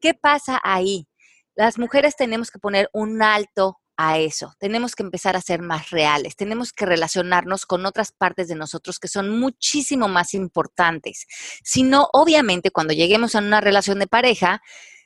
[0.00, 1.08] ¿Qué pasa ahí?
[1.54, 4.54] Las mujeres tenemos que poner un alto a eso.
[4.58, 8.98] Tenemos que empezar a ser más reales, tenemos que relacionarnos con otras partes de nosotros
[8.98, 11.26] que son muchísimo más importantes.
[11.64, 14.60] Si no, obviamente, cuando lleguemos a una relación de pareja,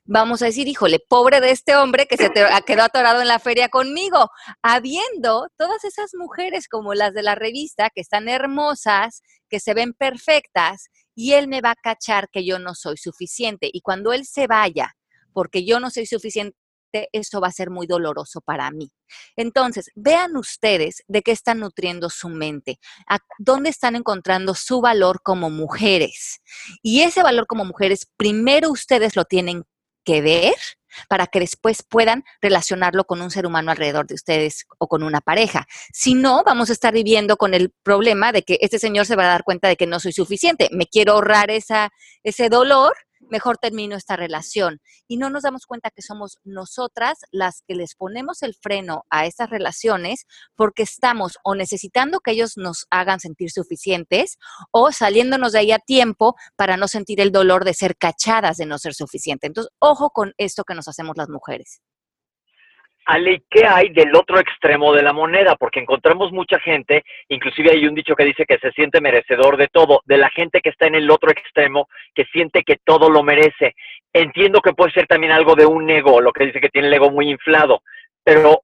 [0.05, 2.31] vamos a decir, híjole, pobre de este hombre que se
[2.67, 4.29] quedó atorado en la feria conmigo,
[4.63, 9.93] habiendo todas esas mujeres como las de la revista, que están hermosas, que se ven
[9.93, 13.71] perfectas, y él me va a cachar que yo no soy suficiente.
[13.73, 14.97] Y cuando él se vaya,
[15.33, 16.57] porque yo no soy suficiente,
[17.13, 18.91] eso va a ser muy doloroso para mí.
[19.37, 25.21] Entonces, vean ustedes de qué están nutriendo su mente, a dónde están encontrando su valor
[25.23, 26.41] como mujeres.
[26.83, 29.65] Y ese valor como mujeres, primero ustedes lo tienen
[30.05, 30.55] que ver
[31.09, 35.21] para que después puedan relacionarlo con un ser humano alrededor de ustedes o con una
[35.21, 35.67] pareja.
[35.93, 39.25] Si no, vamos a estar viviendo con el problema de que este señor se va
[39.25, 40.69] a dar cuenta de que no soy suficiente.
[40.73, 42.95] Me quiero ahorrar ese dolor
[43.31, 44.81] mejor termino esta relación.
[45.09, 49.27] Y no nos damos cuenta que somos nosotras las que les ponemos el freno a
[49.27, 54.39] estas relaciones porque estamos o necesitando que ellos nos hagan sentir suficientes
[54.71, 58.67] o saliéndonos de ahí a tiempo para no sentir el dolor de ser cachadas de
[58.67, 59.47] no ser suficiente.
[59.47, 61.81] Entonces, ojo con esto que nos hacemos las mujeres.
[63.11, 65.57] Ale, ¿qué hay del otro extremo de la moneda?
[65.57, 69.67] Porque encontramos mucha gente, inclusive hay un dicho que dice que se siente merecedor de
[69.67, 73.25] todo, de la gente que está en el otro extremo, que siente que todo lo
[73.25, 73.75] merece.
[74.13, 76.95] Entiendo que puede ser también algo de un ego, lo que dice que tiene el
[76.95, 77.83] ego muy inflado,
[78.23, 78.63] pero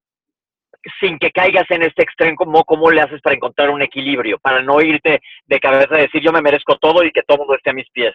[1.01, 4.39] sin que caigas en este extremo, ¿cómo, ¿cómo le haces para encontrar un equilibrio?
[4.39, 7.57] Para no irte de cabeza a decir yo me merezco todo y que todo mundo
[7.57, 8.15] esté a mis pies.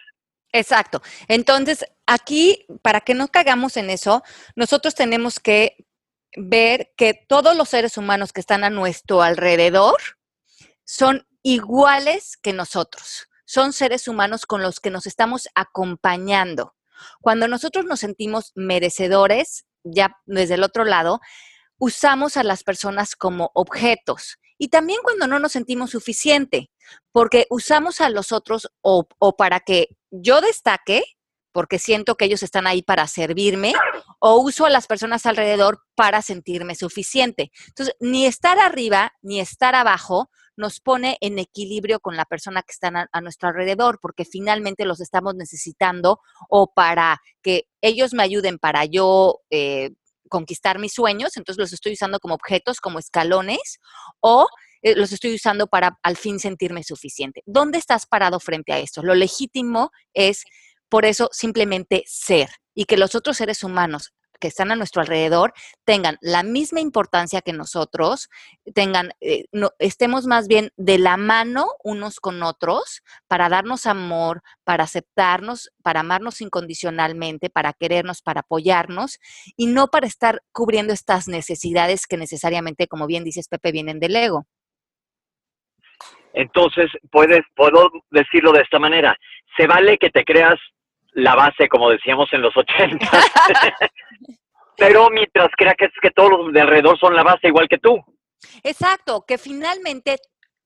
[0.50, 1.02] Exacto.
[1.28, 4.22] Entonces, aquí, para que no caigamos en eso,
[4.56, 5.76] nosotros tenemos que
[6.36, 9.96] ver que todos los seres humanos que están a nuestro alrededor
[10.84, 13.28] son iguales que nosotros.
[13.44, 16.74] Son seres humanos con los que nos estamos acompañando.
[17.20, 21.20] Cuando nosotros nos sentimos merecedores, ya desde el otro lado,
[21.78, 24.38] usamos a las personas como objetos.
[24.56, 26.70] Y también cuando no nos sentimos suficiente,
[27.10, 31.02] porque usamos a los otros o, o para que yo destaque,
[31.52, 33.72] porque siento que ellos están ahí para servirme,
[34.18, 37.50] o uso a las personas alrededor para sentirme suficiente.
[37.68, 42.72] Entonces, ni estar arriba ni estar abajo nos pone en equilibrio con la persona que
[42.72, 48.58] está a, nuestro alrededor, porque finalmente los estamos necesitando o para que ellos me ayuden
[48.58, 49.90] para yo eh,
[50.28, 53.80] conquistar mis sueños, entonces los estoy usando como objetos, como escalones,
[54.20, 54.46] o
[54.82, 57.42] eh, los estoy usando para al fin sentirme suficiente.
[57.46, 59.02] ¿Dónde estás parado frente a esto?
[59.02, 60.44] Lo legítimo es
[60.92, 65.54] por eso simplemente ser y que los otros seres humanos que están a nuestro alrededor
[65.86, 68.28] tengan la misma importancia que nosotros,
[68.74, 69.44] tengan, eh,
[69.78, 76.00] estemos más bien de la mano unos con otros para darnos amor, para aceptarnos, para
[76.00, 79.18] amarnos incondicionalmente, para querernos, para apoyarnos
[79.56, 84.14] y no para estar cubriendo estas necesidades que necesariamente, como bien dices Pepe, vienen del
[84.14, 84.44] ego.
[86.34, 89.16] Entonces, puedes, puedo decirlo de esta manera.
[89.56, 90.58] Se vale que te creas
[91.12, 92.98] la base, como decíamos en los 80.
[94.76, 98.02] Pero mientras crea que que todos los de alrededor son la base igual que tú.
[98.62, 100.16] Exacto, que finalmente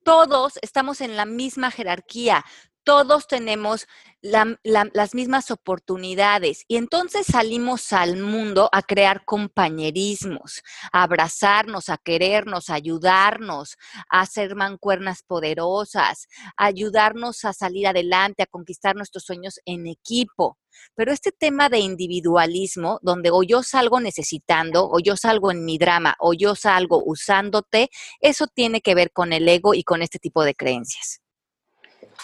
[0.05, 2.45] todos estamos en la misma jerarquía,
[2.87, 3.89] todos tenemos
[4.23, 12.71] las mismas oportunidades y entonces salimos al mundo a crear compañerismos, a abrazarnos, a querernos,
[12.71, 13.77] a ayudarnos,
[14.09, 20.57] a hacer mancuernas poderosas, a ayudarnos a salir adelante, a conquistar nuestros sueños en equipo.
[20.95, 25.77] Pero este tema de individualismo, donde o yo salgo necesitando, o yo salgo en mi
[25.77, 30.21] drama, o yo salgo usándote, eso tiene que ver con el ego y con este
[30.21, 31.21] tipo de creencias.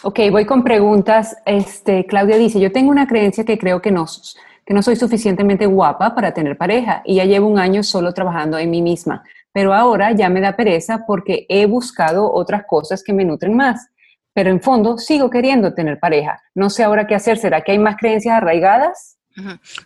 [0.04, 1.36] Ok, voy con preguntas.
[1.46, 4.06] Este, Claudia dice, yo tengo una creencia que creo que no,
[4.66, 8.58] que no soy suficientemente guapa para tener pareja y ya llevo un año solo trabajando
[8.58, 13.12] en mí misma, pero ahora ya me da pereza porque he buscado otras cosas que
[13.12, 13.90] me nutren más.
[14.34, 16.42] Pero en fondo sigo queriendo tener pareja.
[16.54, 17.38] No sé ahora qué hacer.
[17.38, 19.18] ¿Será que hay más creencias arraigadas?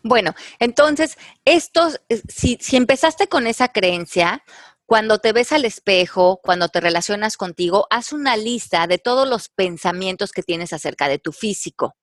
[0.02, 4.42] Bueno, entonces, estos, eh, si, si empezaste con esa creencia,
[4.86, 9.48] cuando te ves al espejo, cuando te relacionas contigo, haz una lista de todos los
[9.48, 11.96] pensamientos que tienes acerca de tu físico.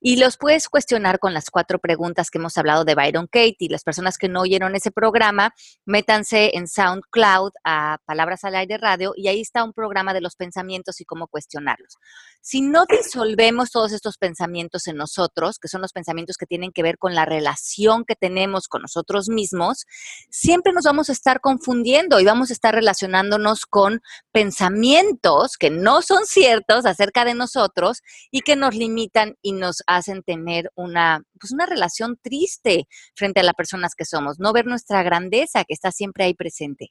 [0.00, 3.68] Y los puedes cuestionar con las cuatro preguntas que hemos hablado de Byron Katie.
[3.70, 9.12] Las personas que no oyeron ese programa, métanse en SoundCloud a Palabras al Aire Radio
[9.16, 11.96] y ahí está un programa de los pensamientos y cómo cuestionarlos.
[12.40, 16.82] Si no disolvemos todos estos pensamientos en nosotros, que son los pensamientos que tienen que
[16.82, 19.86] ver con la relación que tenemos con nosotros mismos,
[20.30, 26.02] siempre nos vamos a estar confundiendo y vamos a estar relacionándonos con pensamientos que no
[26.02, 31.52] son ciertos acerca de nosotros y que nos limitan y nos hacen tener una, pues
[31.52, 35.90] una relación triste frente a las personas que somos, no ver nuestra grandeza que está
[35.90, 36.90] siempre ahí presente.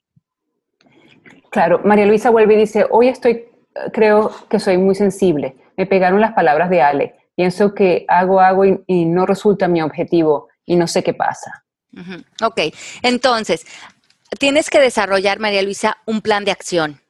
[1.50, 3.44] Claro, María Luisa vuelve y dice, hoy estoy,
[3.92, 8.64] creo que soy muy sensible, me pegaron las palabras de Ale, pienso que hago, hago
[8.64, 11.64] y, no resulta mi objetivo y no sé qué pasa.
[12.42, 12.60] Ok,
[13.02, 13.64] entonces,
[14.40, 17.00] tienes que desarrollar, María Luisa, un plan de acción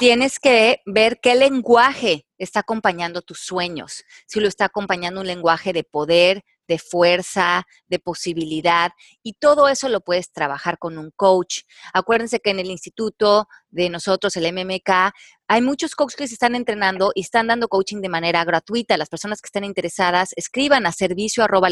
[0.00, 4.04] tienes que ver qué lenguaje está acompañando tus sueños.
[4.26, 9.88] Si lo está acompañando un lenguaje de poder, de fuerza, de posibilidad, y todo eso
[9.88, 11.62] lo puedes trabajar con un coach.
[11.92, 15.12] Acuérdense que en el Instituto de nosotros, el MMK,
[15.48, 18.96] hay muchos coaches que se están entrenando y están dando coaching de manera gratuita.
[18.96, 21.68] Las personas que estén interesadas, escriban a servicio arroba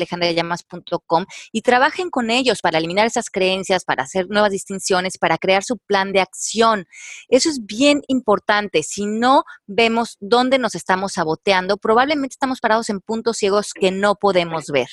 [1.53, 5.79] y trabajen con ellos para eliminar esas creencias, para hacer nuevas distinciones, para crear su
[5.79, 6.87] plan de acción.
[7.29, 8.83] Eso es bien importante.
[8.83, 14.17] Si no vemos dónde nos estamos saboteando, probablemente estamos parados en puntos ciegos que no
[14.17, 14.89] podemos ver.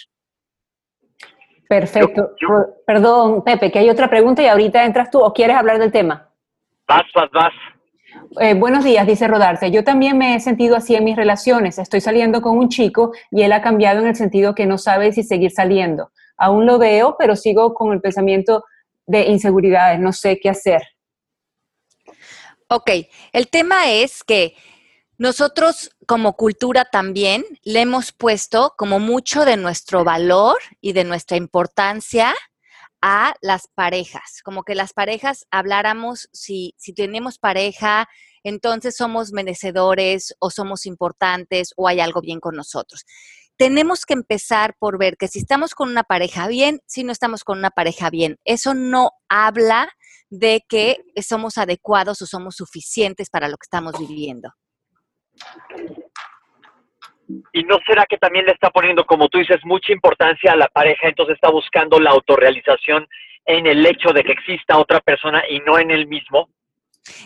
[1.67, 2.35] Perfecto.
[2.85, 6.29] Perdón, Pepe, que hay otra pregunta y ahorita entras tú o quieres hablar del tema.
[6.87, 7.53] Vas, vas, vas.
[8.39, 9.71] Eh, buenos días, dice Rodarte.
[9.71, 11.79] Yo también me he sentido así en mis relaciones.
[11.79, 15.11] Estoy saliendo con un chico y él ha cambiado en el sentido que no sabe
[15.11, 16.11] si seguir saliendo.
[16.37, 18.63] Aún lo veo, pero sigo con el pensamiento
[19.07, 19.99] de inseguridades.
[19.99, 20.81] No sé qué hacer.
[22.67, 22.91] Ok,
[23.31, 24.55] el tema es que
[25.17, 31.37] nosotros como cultura también le hemos puesto como mucho de nuestro valor y de nuestra
[31.37, 32.33] importancia
[33.07, 38.07] a las parejas, como que las parejas habláramos, si, si tenemos pareja,
[38.43, 43.05] entonces somos merecedores o somos importantes o hay algo bien con nosotros.
[43.57, 47.43] Tenemos que empezar por ver que si estamos con una pareja bien, si no estamos
[47.43, 49.87] con una pareja bien, eso no habla
[50.31, 54.49] de que somos adecuados o somos suficientes para lo que estamos viviendo.
[57.53, 60.67] ¿Y no será que también le está poniendo, como tú dices, mucha importancia a la
[60.67, 63.07] pareja, entonces está buscando la autorrealización
[63.45, 66.49] en el hecho de que exista otra persona y no en él mismo?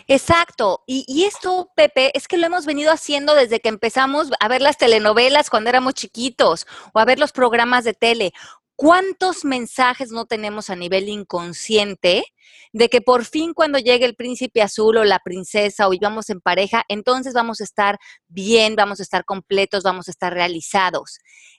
[0.06, 0.82] Exacto.
[0.86, 4.60] Y, y, esto, Pepe, es que lo hemos venido haciendo desde que empezamos a ver
[4.60, 8.32] las telenovelas cuando éramos chiquitos o a ver los programas de tele.
[8.80, 12.24] ¿Cuántos mensajes no tenemos a nivel inconsciente
[12.72, 16.40] de que por fin cuando llegue el príncipe azul o la princesa o vivamos en
[16.40, 21.18] pareja, entonces vamos a estar bien, vamos a estar completos, vamos a estar realizados?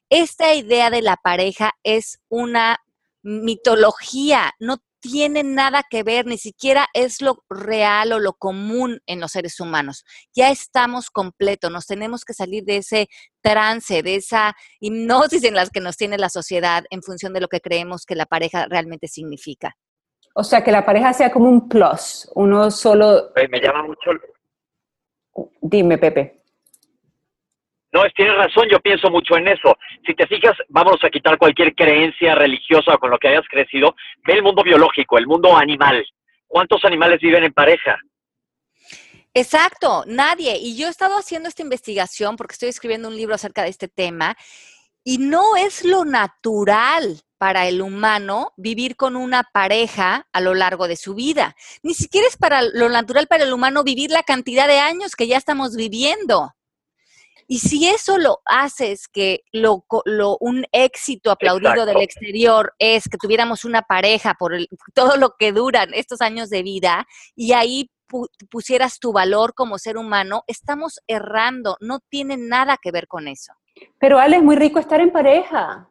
[0.10, 2.79] Esta idea de la pareja es una
[3.21, 9.20] mitología, no tiene nada que ver, ni siquiera es lo real o lo común en
[9.20, 10.06] los seres humanos.
[10.34, 13.08] Ya estamos completos, nos tenemos que salir de ese
[13.42, 17.48] trance, de esa hipnosis en las que nos tiene la sociedad en función de lo
[17.48, 19.76] que creemos que la pareja realmente significa.
[20.34, 23.32] O sea, que la pareja sea como un plus, uno solo...
[23.36, 24.12] Me llama mucho...
[25.62, 26.40] Dime, Pepe.
[27.91, 29.77] No, tienes razón, yo pienso mucho en eso.
[30.06, 33.95] Si te fijas, vamos a quitar cualquier creencia religiosa con lo que hayas crecido.
[34.25, 36.06] Ve el mundo biológico, el mundo animal.
[36.47, 37.97] ¿Cuántos animales viven en pareja?
[39.34, 40.58] Exacto, nadie.
[40.58, 43.88] Y yo he estado haciendo esta investigación porque estoy escribiendo un libro acerca de este
[43.88, 44.36] tema
[45.04, 50.88] y no es lo natural para el humano vivir con una pareja a lo largo
[50.88, 51.56] de su vida.
[51.82, 55.27] Ni siquiera es para lo natural para el humano vivir la cantidad de años que
[55.27, 56.54] ya estamos viviendo.
[57.52, 59.84] Y si eso lo haces, que lo,
[60.40, 64.54] un éxito aplaudido del exterior es que tuviéramos una pareja por
[64.94, 67.92] todo lo que duran estos años de vida y ahí
[68.50, 73.52] pusieras tu valor como ser humano, estamos errando, no tiene nada que ver con eso.
[74.00, 75.90] Pero Ale, es muy rico estar en pareja.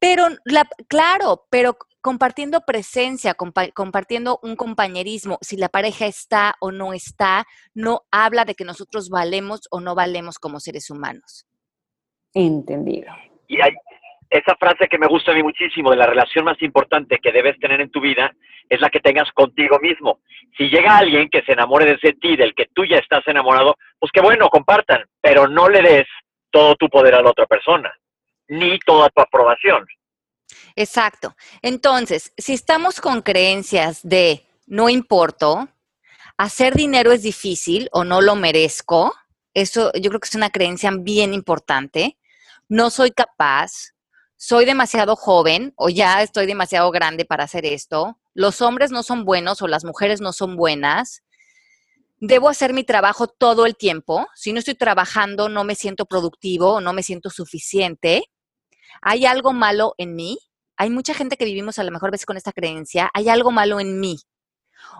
[0.00, 6.92] Pero, la, claro, pero compartiendo presencia, compartiendo un compañerismo, si la pareja está o no
[6.92, 11.46] está, no habla de que nosotros valemos o no valemos como seres humanos.
[12.34, 13.12] Entendido.
[13.48, 13.72] Y hay
[14.30, 17.58] esa frase que me gusta a mí muchísimo de la relación más importante que debes
[17.58, 18.32] tener en tu vida
[18.68, 20.20] es la que tengas contigo mismo.
[20.56, 23.76] Si llega alguien que se enamore de ese ti, del que tú ya estás enamorado,
[23.98, 26.06] pues qué bueno, compartan, pero no le des
[26.50, 27.92] todo tu poder a la otra persona,
[28.48, 29.86] ni toda tu aprobación.
[30.76, 31.36] Exacto.
[31.62, 35.68] Entonces, si estamos con creencias de no importo,
[36.36, 39.14] hacer dinero es difícil o no lo merezco,
[39.54, 42.18] eso yo creo que es una creencia bien importante.
[42.68, 43.94] No soy capaz,
[44.36, 48.18] soy demasiado joven o ya estoy demasiado grande para hacer esto.
[48.34, 51.24] Los hombres no son buenos o las mujeres no son buenas.
[52.20, 54.28] Debo hacer mi trabajo todo el tiempo.
[54.34, 58.30] Si no estoy trabajando, no me siento productivo o no me siento suficiente.
[59.02, 60.38] ¿Hay algo malo en mí?
[60.76, 63.80] Hay mucha gente que vivimos a lo mejor veces con esta creencia, hay algo malo
[63.80, 64.18] en mí.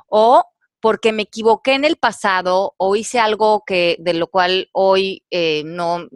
[0.09, 0.45] O
[0.81, 5.63] porque me equivoqué en el pasado o hice algo que de lo cual hoy eh,
[5.65, 6.07] no,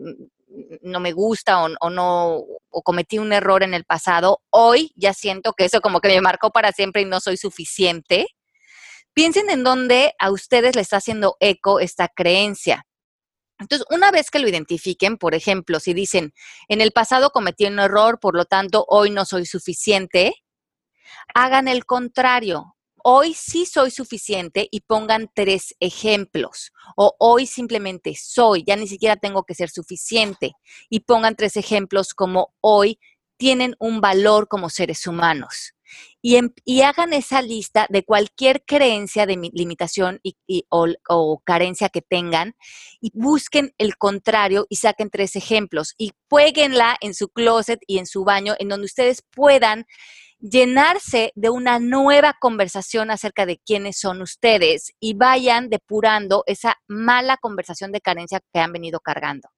[0.82, 2.36] no me gusta o, no
[2.70, 6.20] o cometí un error en el pasado, hoy ya siento que eso como que me
[6.20, 8.26] marcó para siempre y no soy suficiente.
[9.14, 12.86] Piensen en dónde a ustedes les está haciendo eco esta creencia.
[13.62, 16.34] Entonces, una vez que lo identifiquen, por ejemplo, si dicen,
[16.68, 20.34] en el pasado cometí un error, por lo tanto, hoy no soy suficiente,
[21.34, 22.76] hagan el contrario.
[23.04, 26.72] Hoy sí soy suficiente y pongan tres ejemplos.
[26.96, 30.52] O hoy simplemente soy, ya ni siquiera tengo que ser suficiente.
[30.88, 32.98] Y pongan tres ejemplos como hoy
[33.36, 35.74] tienen un valor como seres humanos.
[36.20, 36.50] Y, em,
[36.84, 40.36] hagan esa lista de cualquier creencia de limitación y,
[40.70, 42.54] o, carencia que tengan
[43.00, 48.06] y busquen el contrario y saquen tres ejemplos y jueguenla en su closet y en
[48.06, 49.86] su baño en donde ustedes puedan
[50.38, 57.36] llenarse de una nueva conversación acerca de quiénes son ustedes y vayan depurando esa mala
[57.36, 59.48] conversación de carencia que han venido cargando.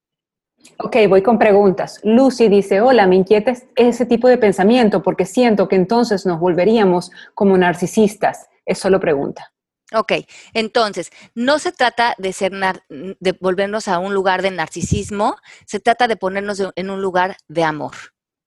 [0.78, 2.00] Ok, voy con preguntas.
[2.02, 7.10] Lucy dice, hola, me inquieta ese tipo de pensamiento porque siento que entonces nos volveríamos
[7.34, 8.48] como narcisistas.
[8.66, 9.52] Es solo pregunta.
[9.92, 10.12] Ok,
[10.54, 12.52] entonces, no se trata de, ser
[12.88, 15.36] de volvernos a un lugar de narcisismo,
[15.66, 17.94] se trata de ponernos en un lugar de amor,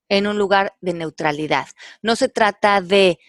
[0.09, 1.67] en un lugar de neutralidad.
[2.01, 3.19] No se trata de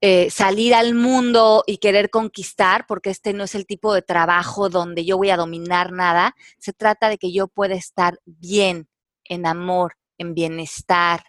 [0.00, 4.68] eh, salir al mundo y querer conquistar, porque este no es el tipo de trabajo
[4.68, 6.36] donde yo voy a dominar nada.
[6.58, 8.88] Se trata de que yo pueda estar bien,
[9.24, 11.24] en amor, en bienestar,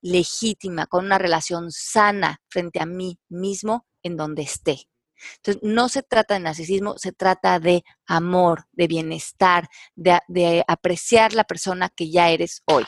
[0.00, 4.88] legítima, con una relación sana frente a mí mismo en donde esté.
[5.36, 11.32] Entonces, no se trata de narcisismo, se trata de amor, de bienestar, de, de apreciar
[11.32, 12.84] la persona que ya eres hoy.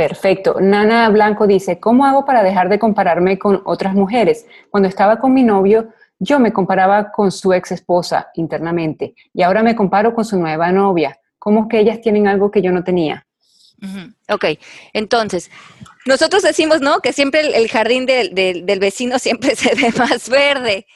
[0.00, 0.56] Perfecto.
[0.62, 4.46] Nana Blanco dice, ¿cómo hago para dejar de compararme con otras mujeres?
[4.70, 9.62] Cuando estaba con mi novio, yo me comparaba con su ex esposa internamente y ahora
[9.62, 11.20] me comparo con su nueva novia.
[11.38, 13.26] ¿Cómo que ellas tienen algo que yo no tenía?
[14.30, 14.46] Ok,
[14.94, 15.50] entonces,
[16.06, 17.00] nosotros decimos, ¿no?
[17.00, 20.86] Que siempre el, jardín del vecino siempre se ve más verde.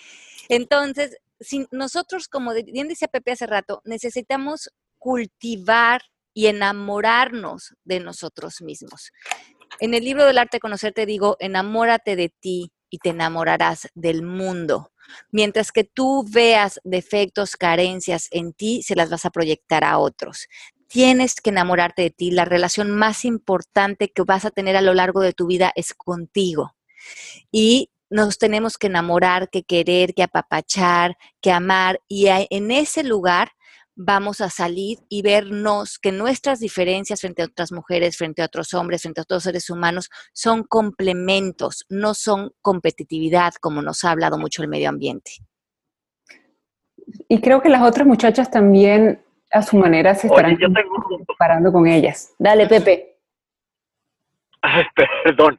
[0.49, 6.01] Entonces, si nosotros, como bien decía Pepe hace rato, necesitamos cultivar
[6.35, 9.13] y enamorarnos de nosotros mismos.
[9.81, 14.23] En el libro del arte de conocerte digo, enamórate de ti y te enamorarás del
[14.23, 14.93] mundo.
[15.31, 20.49] Mientras que tú veas defectos, carencias en ti, se las vas a proyectar a otros.
[20.89, 22.31] Tienes que enamorarte de ti.
[22.31, 25.93] La relación más importante que vas a tener a lo largo de tu vida es
[25.95, 26.77] contigo.
[27.51, 32.01] Y nos tenemos que enamorar, que querer, que apapachar, que amar.
[32.07, 33.53] Y en ese lugar
[33.97, 38.75] vamos a salir y vernos que nuestras diferencias frente a otras mujeres, frente a otros
[38.75, 44.39] hombres, frente a otros seres humanos, son complementos, no son competitividad, como nos ha hablado
[44.39, 45.33] mucho el medio ambiente.
[47.29, 50.59] Y creo que las otras muchachas también, a su manera, se estarán
[51.27, 52.35] comparando con ellas.
[52.39, 53.19] Dale, Pepe.
[55.25, 55.59] perdón.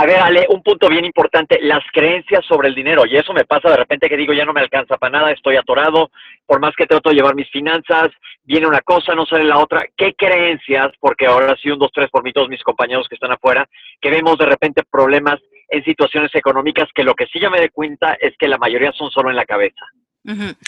[0.00, 3.04] A ver, Ale, un punto bien importante, las creencias sobre el dinero.
[3.04, 5.56] Y eso me pasa de repente que digo, ya no me alcanza para nada, estoy
[5.56, 6.10] atorado,
[6.46, 8.08] por más que trato de llevar mis finanzas,
[8.42, 9.84] viene una cosa, no sale la otra.
[9.94, 10.90] ¿Qué creencias?
[11.00, 13.68] Porque ahora sí, un, dos, tres por mí, todos mis compañeros que están afuera,
[14.00, 15.38] que vemos de repente problemas
[15.68, 18.92] en situaciones económicas que lo que sí ya me doy cuenta es que la mayoría
[18.92, 19.84] son solo en la cabeza.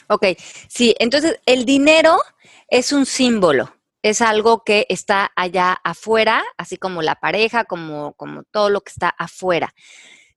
[0.08, 0.26] Ok,
[0.68, 2.18] sí, entonces el dinero
[2.68, 3.70] es un símbolo
[4.02, 8.90] es algo que está allá afuera, así como la pareja, como, como todo lo que
[8.90, 9.74] está afuera.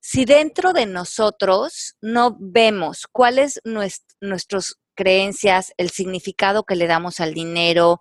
[0.00, 7.34] Si dentro de nosotros no vemos cuáles nuestras creencias, el significado que le damos al
[7.34, 8.00] dinero,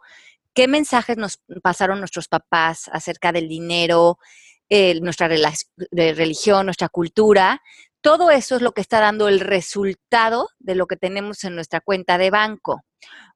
[0.53, 4.19] qué mensajes nos pasaron nuestros papás acerca del dinero,
[5.01, 7.61] nuestra religión, nuestra cultura,
[8.01, 11.81] todo eso es lo que está dando el resultado de lo que tenemos en nuestra
[11.81, 12.84] cuenta de banco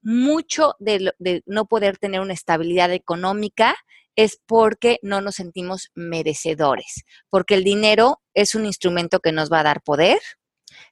[0.01, 1.11] mucho de,
[1.45, 3.75] no poder tener una estabilidad económica
[4.15, 9.61] es porque no nos sentimos merecedores, porque el dinero es un instrumento que nos va
[9.61, 10.19] a dar poder,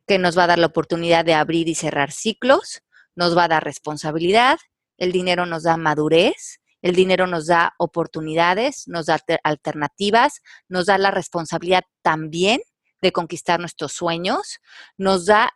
[0.06, 2.82] que nos va a dar la oportunidad de abrir y cerrar ciclos,
[3.16, 4.58] nos va a dar responsabilidad,
[4.98, 10.98] el dinero nos da madurez, el dinero nos da oportunidades, nos da alternativas, nos da
[10.98, 12.62] la responsabilidad también
[13.02, 14.60] de conquistar nuestros sueños,
[14.98, 15.52] nos da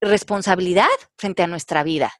[0.00, 2.12] responsabilidad frente a nuestra vida.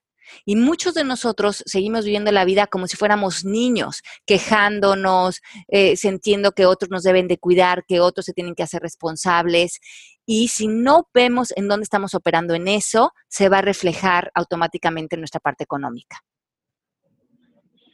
[0.45, 6.53] Y muchos de nosotros seguimos viviendo la vida como si fuéramos niños, quejándonos, eh, sintiendo
[6.53, 9.81] que otros nos deben de cuidar, que otros se tienen que hacer responsables.
[10.27, 15.17] Y si no vemos en dónde estamos operando en eso, se va a reflejar automáticamente
[15.17, 16.21] en nuestra parte económica.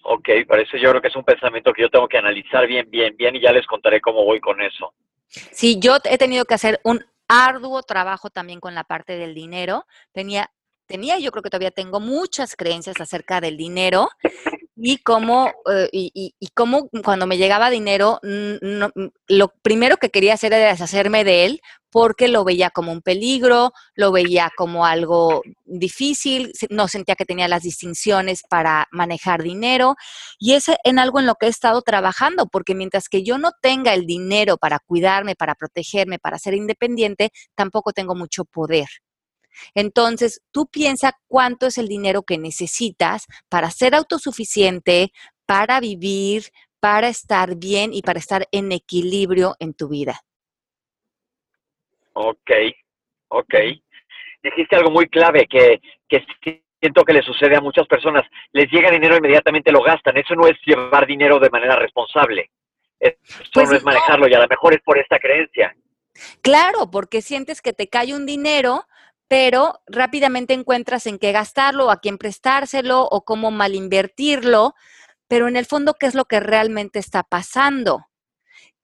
[0.08, 3.16] Ok, parece yo creo que es un pensamiento que yo tengo que analizar bien, bien,
[3.16, 4.94] bien y ya les contaré cómo voy con eso.
[5.26, 9.84] Sí, yo he tenido que hacer un arduo trabajo también con la parte del dinero.
[10.12, 10.50] Tenía
[10.86, 14.08] tenía, yo creo que todavía tengo muchas creencias acerca del dinero
[14.76, 20.70] y cómo, eh, y, cómo cuando me llegaba dinero, lo primero que quería hacer era
[20.70, 21.60] deshacerme de él
[21.90, 27.48] porque lo veía como un peligro, lo veía como algo difícil, no sentía que tenía
[27.48, 29.96] las distinciones para manejar dinero
[30.38, 33.52] y es en algo en lo que he estado trabajando, porque mientras que yo no
[33.62, 38.88] tenga el dinero para cuidarme, para protegerme, para ser independiente, tampoco tengo mucho poder.
[39.74, 45.12] Entonces, tú piensa cuánto es el dinero que necesitas para ser autosuficiente,
[45.46, 46.44] para vivir,
[46.80, 50.20] para estar bien y para estar en equilibrio en tu vida.
[52.12, 52.50] Ok,
[53.28, 53.54] ok.
[54.42, 56.24] Dijiste algo muy clave que, que
[56.80, 58.22] siento que le sucede a muchas personas.
[58.52, 60.16] Les llega dinero inmediatamente lo gastan.
[60.16, 62.50] Eso no es llevar dinero de manera responsable.
[62.98, 63.16] Eso
[63.52, 63.86] Pues no es no.
[63.92, 65.74] manejarlo y a lo mejor es por esta creencia.
[66.42, 68.84] Claro, porque sientes que te cae un dinero,
[69.28, 74.74] pero rápidamente encuentras en qué gastarlo, a quién prestárselo o cómo mal invertirlo,
[75.28, 78.06] pero en el fondo, ¿qué es lo que realmente está pasando?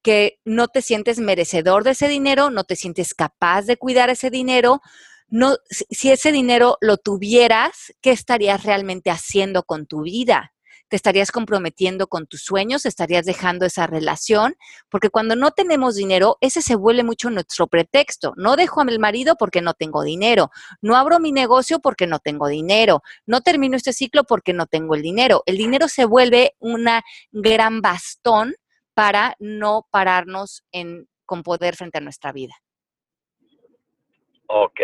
[0.01, 4.29] Que no te sientes merecedor de ese dinero, no te sientes capaz de cuidar ese
[4.29, 4.81] dinero.
[5.29, 10.52] No, si ese dinero lo tuvieras, ¿qué estarías realmente haciendo con tu vida?
[10.93, 12.85] ¿Te estarías comprometiendo con tus sueños?
[12.85, 14.53] ¿Estarías dejando esa relación?
[14.91, 18.33] Porque cuando no tenemos dinero, ese se vuelve mucho nuestro pretexto.
[18.37, 20.51] No dejo a mi marido porque no tengo dinero.
[20.83, 23.01] No abro mi negocio porque no tengo dinero.
[23.25, 25.41] No termino este ciclo porque no tengo el dinero.
[25.47, 28.53] El dinero se vuelve una gran bastón
[28.93, 32.53] para no pararnos en, con poder frente a nuestra vida.
[34.45, 34.79] Ok.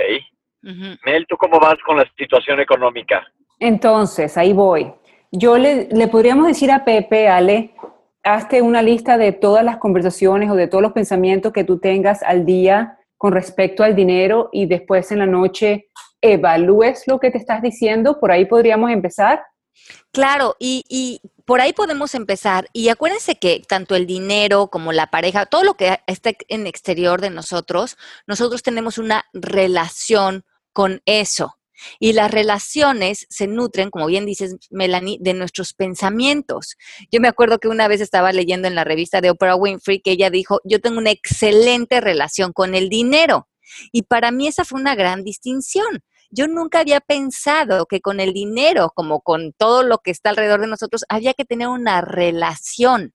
[0.63, 3.31] Mel, ¿tú cómo vas con la situación económica?
[3.59, 4.91] Entonces, ahí voy.
[5.31, 7.75] Yo le, le podríamos decir a Pepe, Ale,
[8.23, 12.23] hazte una lista de todas las conversaciones o de todos los pensamientos que tú tengas
[12.23, 15.89] al día con respecto al dinero y después en la noche
[16.21, 18.19] evalúes lo que te estás diciendo.
[18.19, 19.43] Por ahí podríamos empezar.
[20.11, 22.67] Claro, y, y por ahí podemos empezar.
[22.73, 27.21] Y acuérdense que tanto el dinero como la pareja, todo lo que está en exterior
[27.21, 31.58] de nosotros, nosotros tenemos una relación con eso.
[31.99, 36.75] Y las relaciones se nutren, como bien dices, Melanie, de nuestros pensamientos.
[37.11, 40.11] Yo me acuerdo que una vez estaba leyendo en la revista de Oprah Winfrey que
[40.11, 43.47] ella dijo, yo tengo una excelente relación con el dinero.
[43.91, 48.33] Y para mí esa fue una gran distinción yo nunca había pensado que con el
[48.33, 53.13] dinero, como con todo lo que está alrededor de nosotros, había que tener una relación.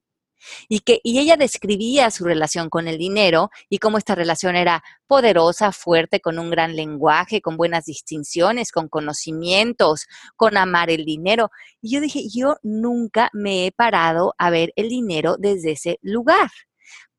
[0.67, 4.83] Y que y ella describía su relación con el dinero y cómo esta relación era
[5.07, 11.51] poderosa, fuerte, con un gran lenguaje, con buenas distinciones, con conocimientos, con amar el dinero.
[11.81, 16.49] Y yo dije, yo nunca me he parado a ver el dinero desde ese lugar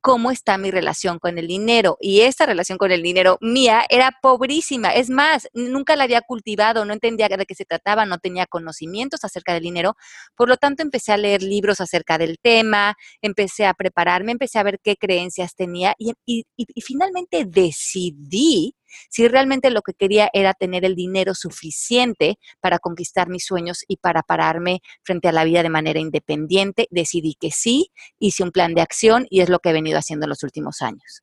[0.07, 1.97] cómo está mi relación con el dinero.
[2.01, 4.91] Y esta relación con el dinero mía era pobrísima.
[4.91, 9.25] Es más, nunca la había cultivado, no entendía de qué se trataba, no tenía conocimientos
[9.25, 9.97] acerca del dinero.
[10.37, 14.63] Por lo tanto, empecé a leer libros acerca del tema, empecé a prepararme, empecé a
[14.63, 16.45] ver qué creencias tenía y, y,
[16.83, 18.77] finalmente decidí
[19.09, 23.97] si realmente lo que quería era tener el dinero suficiente para conquistar mis sueños y
[23.97, 28.75] para pararme frente a la vida de manera independiente, decidí que sí, hice un plan
[28.75, 31.23] de acción y es lo que he venido haciendo en los últimos años.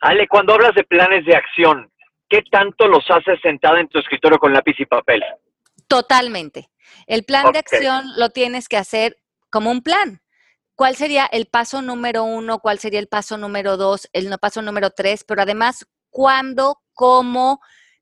[0.00, 1.90] Ale, cuando hablas de planes de acción,
[2.28, 5.22] ¿qué tanto los haces sentada en tu escritorio con lápiz y papel?
[5.88, 6.70] Totalmente.
[7.06, 9.16] El plan de acción lo tienes que hacer
[9.50, 10.22] como un plan.
[10.74, 12.60] ¿Cuál sería el paso número uno?
[12.60, 14.08] ¿Cuál sería el paso número dos?
[14.14, 16.80] El paso número tres, pero además, ¿cuándo?
[16.92, 17.60] ¿Cómo?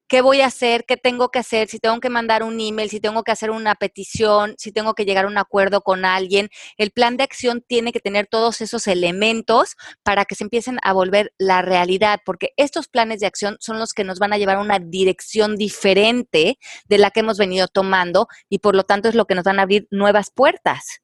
[0.08, 0.86] ¿Qué voy a hacer?
[0.86, 1.68] ¿Qué tengo que hacer?
[1.68, 5.04] Si tengo que mandar un email, si tengo que hacer una petición, si tengo que
[5.04, 6.48] llegar a un acuerdo con alguien.
[6.78, 10.94] El plan de acción tiene que tener todos esos elementos para que se empiecen a
[10.94, 14.56] volver la realidad, porque estos planes de acción son los que nos van a llevar
[14.56, 16.56] a una dirección diferente
[16.88, 19.58] de la que hemos venido tomando y por lo tanto es lo que nos van
[19.58, 21.02] a abrir nuevas puertas.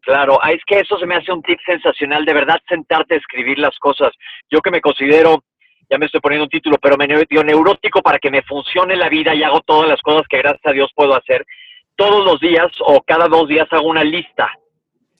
[0.00, 3.18] Claro, ah, es que eso se me hace un tip sensacional, de verdad, sentarte a
[3.18, 4.10] escribir las cosas.
[4.50, 5.44] Yo que me considero,
[5.92, 9.10] ya me estoy poniendo un título, pero me dio neurótico para que me funcione la
[9.10, 11.44] vida y hago todas las cosas que gracias a Dios puedo hacer.
[11.96, 14.50] Todos los días o cada dos días hago una lista.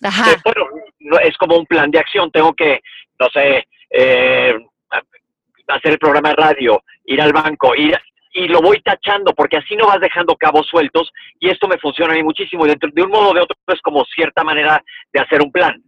[0.03, 0.25] Ajá.
[0.25, 0.71] Que, bueno,
[1.01, 2.31] no- es como un plan de acción.
[2.31, 2.81] Tengo que,
[3.21, 4.55] no sé, eh,
[5.69, 7.95] hacer el programa de radio, ir al banco, ir,
[8.33, 12.15] y lo voy tachando porque así no vas dejando cabos sueltos y esto me funciona
[12.15, 12.65] a mí muchísimo.
[12.65, 15.53] Y dentro, de un modo o de otro es como cierta manera de hacer un
[15.53, 15.83] plan.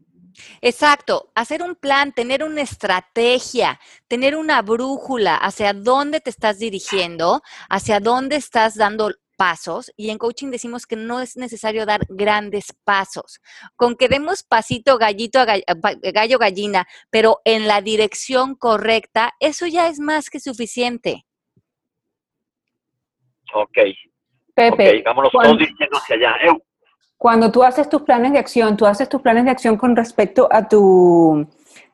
[0.61, 3.79] Exacto, hacer un plan, tener una estrategia,
[4.09, 10.19] tener una brújula hacia dónde te estás dirigiendo, hacia dónde estás dando pasos y en
[10.19, 13.41] coaching decimos que no es necesario dar grandes pasos.
[13.77, 19.33] Con que demos pasito gallito a a pa- gallo gallina, pero en la dirección correcta,
[19.41, 21.27] eso ya es más que suficiente.
[23.53, 23.79] Ok,
[24.55, 26.37] Pepe, ok, vámonos cuando- todos dirigiendo hacia allá.
[26.45, 26.65] Eu,
[27.17, 30.49] Cuando tú haces tus planes de acción, tú haces tus planes de acción con respecto
[30.51, 31.49] a tu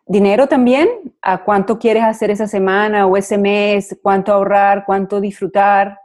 [0.07, 0.89] dinero también,
[1.23, 5.99] a cuánto quieres hacer esa semana o ese mes, cuánto ahorrar, cuánto disfrutar.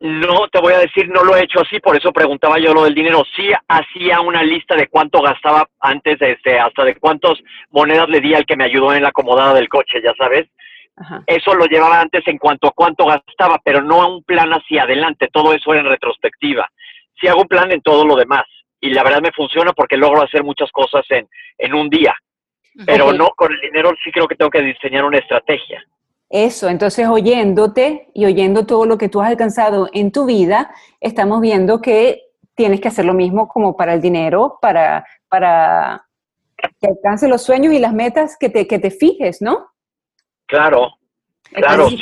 [0.00, 2.82] No, te voy a decir, no lo he hecho así, por eso preguntaba yo lo
[2.84, 3.22] del dinero.
[3.36, 7.38] Sí hacía una lista de cuánto gastaba antes, este, hasta de cuántas
[7.70, 10.48] monedas le di al que me ayudó en la acomodada del coche, ya sabes.
[10.96, 11.22] Ajá.
[11.26, 14.82] Eso lo llevaba antes en cuanto a cuánto gastaba, pero no a un plan hacia
[14.82, 16.68] adelante, todo eso era en retrospectiva.
[17.22, 18.44] Sí hago un plan en todo lo demás
[18.80, 22.14] y la verdad me funciona porque logro hacer muchas cosas en, en un día.
[22.84, 25.80] Pero no, con el dinero sí creo que tengo que diseñar una estrategia.
[26.28, 31.40] Eso, entonces oyéndote y oyendo todo lo que tú has alcanzado en tu vida, estamos
[31.40, 32.22] viendo que
[32.54, 36.04] tienes que hacer lo mismo como para el dinero, para, para
[36.56, 39.68] que alcance los sueños y las metas que te, que te fijes, ¿no?
[40.46, 40.94] Claro,
[41.52, 41.88] claro.
[41.88, 42.00] Sí.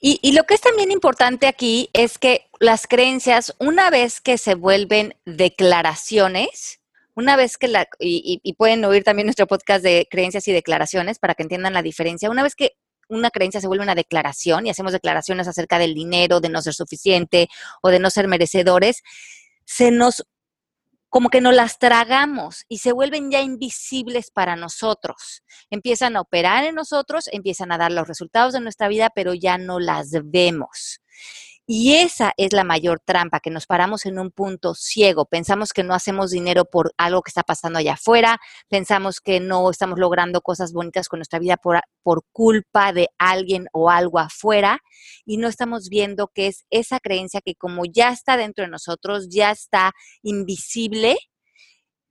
[0.00, 4.38] Y, y, lo que es también importante aquí es que las creencias, una vez que
[4.38, 6.78] se vuelven declaraciones,
[7.18, 11.34] una vez que la, y, pueden oír también nuestro podcast de creencias y declaraciones para
[11.34, 12.76] que entiendan la diferencia, una vez que
[13.08, 16.74] una creencia se vuelve una declaración y hacemos declaraciones acerca del dinero, de no ser
[16.74, 17.48] suficiente
[17.82, 19.02] o de no ser merecedores,
[19.64, 20.28] se nos,
[21.08, 25.42] como que nos las tragamos y se vuelven ya invisibles para nosotros.
[25.70, 29.58] Empiezan a operar en nosotros, empiezan a dar los resultados de nuestra vida, pero ya
[29.58, 31.00] no las vemos.
[31.70, 35.26] Y esa es la mayor trampa, que nos paramos en un punto ciego.
[35.26, 38.38] Pensamos que no hacemos dinero por algo que está pasando allá afuera,
[38.70, 43.66] pensamos que no estamos logrando cosas bonitas con nuestra vida por, por culpa de alguien
[43.74, 44.78] o algo afuera
[45.26, 49.28] y no estamos viendo que es esa creencia que como ya está dentro de nosotros,
[49.28, 49.92] ya está
[50.22, 51.18] invisible,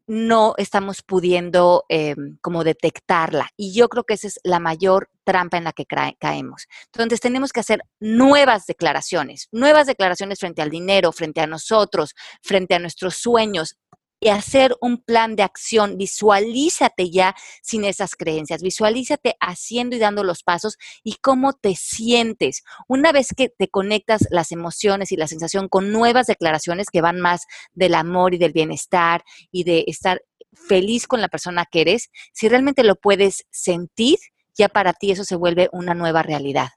[0.07, 3.49] no estamos pudiendo eh, como detectarla.
[3.57, 6.67] Y yo creo que esa es la mayor trampa en la que caemos.
[6.93, 12.75] Entonces tenemos que hacer nuevas declaraciones, nuevas declaraciones frente al dinero, frente a nosotros, frente
[12.75, 13.75] a nuestros sueños,
[14.19, 15.97] y hacer un plan de acción.
[15.97, 22.63] Visualízate ya sin esas creencias, visualízate haciendo y dando los pasos y cómo te sientes.
[22.87, 27.19] Una vez que te conectas las emociones y la sensación con nuevas declaraciones que van
[27.19, 30.21] más del amor y del bienestar y de estar
[30.53, 34.17] feliz con la persona que eres, si realmente lo puedes sentir,
[34.57, 36.69] ya para ti eso se vuelve una nueva realidad.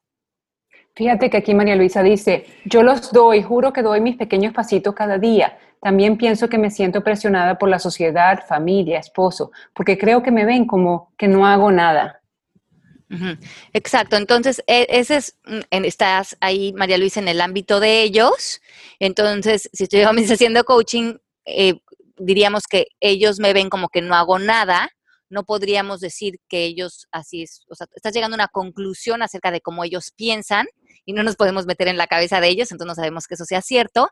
[0.94, 4.94] Fíjate que aquí María Luisa dice, yo los doy, juro que doy mis pequeños pasitos
[4.94, 5.56] cada día.
[5.80, 10.44] También pienso que me siento presionada por la sociedad, familia, esposo, porque creo que me
[10.44, 12.20] ven como que no hago nada.
[13.72, 18.60] Exacto, entonces e, ese es, mm, estás ahí, María Luisa, en el ámbito de ellos.
[19.00, 20.02] Entonces, si estoy
[20.32, 21.80] haciendo coaching, eh,
[22.16, 24.90] diríamos que ellos me ven como que no hago nada,
[25.28, 29.50] no podríamos decir que ellos así es, o sea, estás llegando a una conclusión acerca
[29.50, 30.66] de cómo ellos piensan
[31.04, 33.44] y no nos podemos meter en la cabeza de ellos, entonces no sabemos que eso
[33.44, 34.08] sea cierto.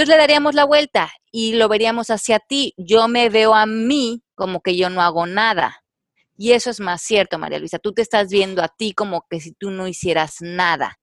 [0.00, 2.72] Entonces le daríamos la vuelta y lo veríamos hacia ti.
[2.78, 5.84] Yo me veo a mí como que yo no hago nada.
[6.38, 7.78] Y eso es más cierto, María Luisa.
[7.78, 10.98] Tú te estás viendo a ti como que si tú no hicieras nada.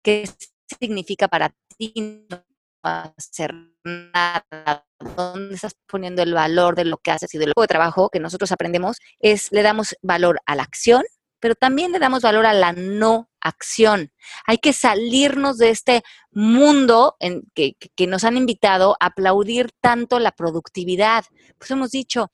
[0.00, 0.30] ¿Qué
[0.78, 2.44] significa para ti no
[2.84, 4.86] hacer nada?
[5.16, 8.20] ¿Dónde estás poniendo el valor de lo que haces y de lo de trabajo que
[8.20, 8.98] nosotros aprendemos?
[9.18, 11.02] Es le damos valor a la acción,
[11.40, 14.12] pero también le damos valor a la no acción.
[14.46, 20.18] Hay que salirnos de este mundo en que, que, nos han invitado a aplaudir tanto
[20.18, 21.24] la productividad.
[21.58, 22.30] Pues hemos dicho,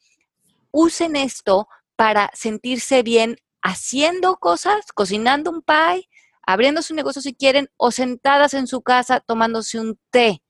[0.70, 6.08] usen esto para sentirse bien haciendo cosas, cocinando un pie,
[6.46, 10.42] abriendo su negocio si quieren, o sentadas en su casa tomándose un té.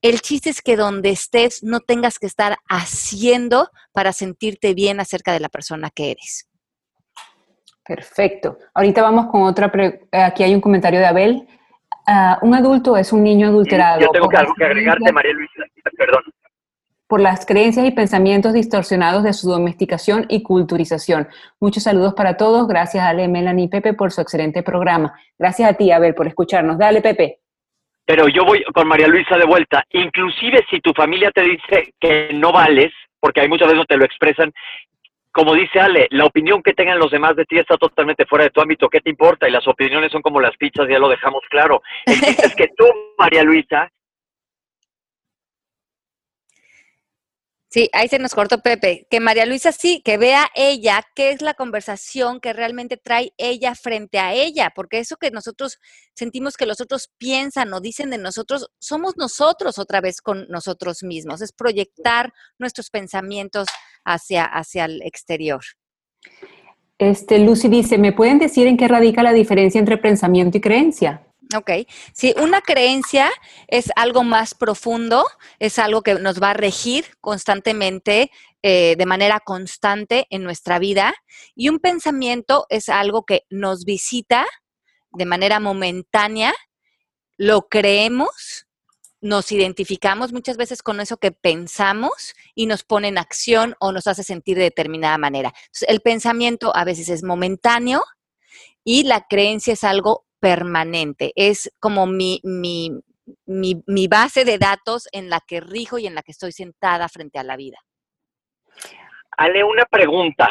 [0.00, 5.32] El chiste es que donde estés no tengas que estar haciendo para sentirte bien acerca
[5.32, 6.46] de la persona que eres.
[7.86, 8.58] Perfecto.
[8.72, 9.70] Ahorita vamos con otra.
[10.12, 11.46] Aquí hay un comentario de Abel.
[12.06, 14.00] Uh, un adulto es un niño adulterado.
[14.00, 15.64] Yo tengo que algo que agregarte, María Luisa.
[15.96, 16.22] Perdón.
[17.06, 21.28] Por las creencias y pensamientos distorsionados de su domesticación y culturización.
[21.60, 22.66] Muchos saludos para todos.
[22.66, 25.14] Gracias, Ale, Melanie y Pepe, por su excelente programa.
[25.38, 26.78] Gracias a ti, Abel, por escucharnos.
[26.78, 27.40] Dale, Pepe.
[28.06, 29.84] Pero yo voy con María Luisa de vuelta.
[29.90, 33.96] Inclusive si tu familia te dice que no vales, porque hay muchas veces no te
[33.96, 34.52] lo expresan,
[35.34, 38.50] como dice Ale, la opinión que tengan los demás de ti está totalmente fuera de
[38.50, 38.88] tu ámbito.
[38.88, 39.48] ¿Qué te importa?
[39.48, 41.82] Y las opiniones son como las pizzas, ya lo dejamos claro.
[42.06, 42.84] El es que tú,
[43.18, 43.90] María Luisa,
[47.74, 49.08] Sí, ahí se nos cortó Pepe.
[49.10, 53.74] Que María Luisa sí, que vea ella qué es la conversación que realmente trae ella
[53.74, 55.80] frente a ella, porque eso que nosotros
[56.14, 61.02] sentimos que los otros piensan o dicen de nosotros, somos nosotros otra vez con nosotros
[61.02, 63.66] mismos, es proyectar nuestros pensamientos
[64.04, 65.64] hacia, hacia el exterior.
[66.98, 71.26] Este, Lucy dice, ¿me pueden decir en qué radica la diferencia entre pensamiento y creencia?
[71.54, 71.70] Ok,
[72.12, 73.30] si una creencia
[73.68, 75.24] es algo más profundo,
[75.58, 78.30] es algo que nos va a regir constantemente,
[78.62, 81.14] eh, de manera constante en nuestra vida,
[81.54, 84.46] y un pensamiento es algo que nos visita
[85.12, 86.54] de manera momentánea,
[87.36, 88.66] lo creemos,
[89.20, 94.06] nos identificamos muchas veces con eso que pensamos y nos pone en acción o nos
[94.06, 95.54] hace sentir de determinada manera.
[95.88, 98.02] el pensamiento a veces es momentáneo
[98.84, 102.90] y la creencia es algo permanente, es como mi, mi,
[103.46, 107.38] mi, base de datos en la que rijo y en la que estoy sentada frente
[107.38, 107.78] a la vida.
[109.38, 110.50] Ale, una pregunta.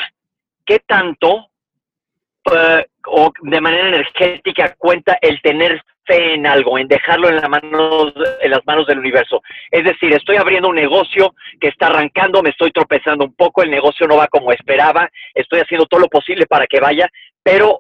[0.66, 1.52] ¿Qué tanto
[2.52, 7.48] eh, o de manera energética cuenta el tener fe en algo, en dejarlo en, la
[7.48, 9.42] manos, en las manos del universo.
[9.70, 13.70] Es decir, estoy abriendo un negocio que está arrancando, me estoy tropezando un poco, el
[13.70, 17.08] negocio no va como esperaba, estoy haciendo todo lo posible para que vaya,
[17.44, 17.80] pero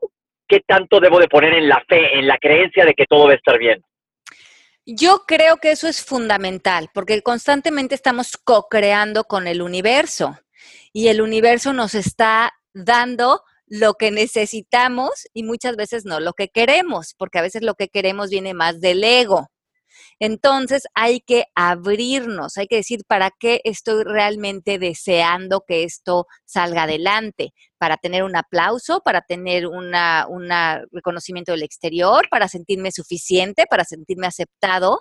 [0.53, 3.31] ¿qué tanto debo de poner en la fe, en la creencia de que todo va
[3.31, 3.83] a estar bien?
[4.85, 10.37] Yo creo que eso es fundamental, porque constantemente estamos co-creando con el universo
[10.91, 16.49] y el universo nos está dando lo que necesitamos y muchas veces no lo que
[16.49, 19.49] queremos, porque a veces lo que queremos viene más del ego.
[20.19, 26.83] Entonces hay que abrirnos, hay que decir para qué estoy realmente deseando que esto salga
[26.83, 29.91] adelante, para tener un aplauso, para tener un
[30.91, 34.99] reconocimiento del exterior, para sentirme suficiente, para sentirme aceptado,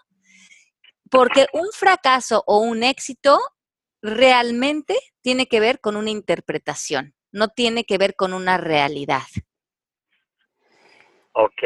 [1.11, 3.39] porque un fracaso o un éxito
[4.01, 9.23] realmente tiene que ver con una interpretación no tiene que ver con una realidad.
[11.33, 11.63] Ok,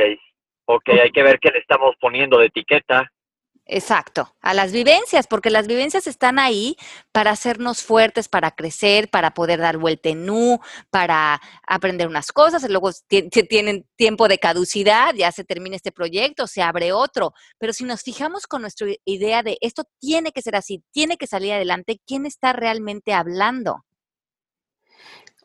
[0.67, 3.11] ok, hay que ver qué le estamos poniendo de etiqueta.
[3.69, 6.77] Exacto, a las vivencias, porque las vivencias están ahí
[7.11, 10.61] para hacernos fuertes, para crecer, para poder dar vuelta en U,
[10.91, 16.47] para aprender unas cosas, y luego tienen tiempo de caducidad, ya se termina este proyecto,
[16.47, 20.55] se abre otro, pero si nos fijamos con nuestra idea de esto tiene que ser
[20.55, 23.86] así, tiene que salir adelante, ¿quién está realmente hablando?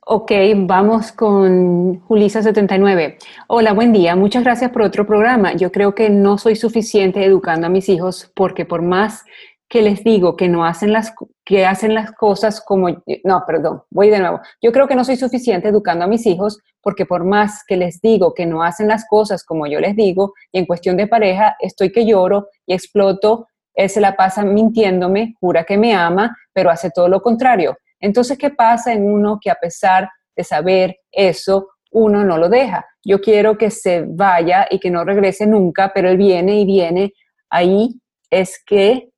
[0.03, 3.17] Ok, vamos con Julisa79.
[3.47, 4.15] Hola, buen día.
[4.15, 5.53] Muchas gracias por otro programa.
[5.53, 9.23] Yo creo que no soy suficiente educando a mis hijos porque por más
[9.69, 11.13] que les digo que no hacen las
[11.45, 12.89] que hacen las cosas como
[13.23, 14.41] no, perdón, voy de nuevo.
[14.59, 18.01] Yo creo que no soy suficiente educando a mis hijos porque por más que les
[18.01, 21.55] digo que no hacen las cosas como yo les digo, y en cuestión de pareja
[21.59, 26.71] estoy que lloro y exploto, él se la pasa mintiéndome, jura que me ama, pero
[26.71, 27.77] hace todo lo contrario.
[28.01, 32.85] Entonces, ¿qué pasa en uno que a pesar de saber eso, uno no lo deja?
[33.03, 37.13] Yo quiero que se vaya y que no regrese nunca, pero él viene y viene.
[37.49, 39.09] Ahí es que,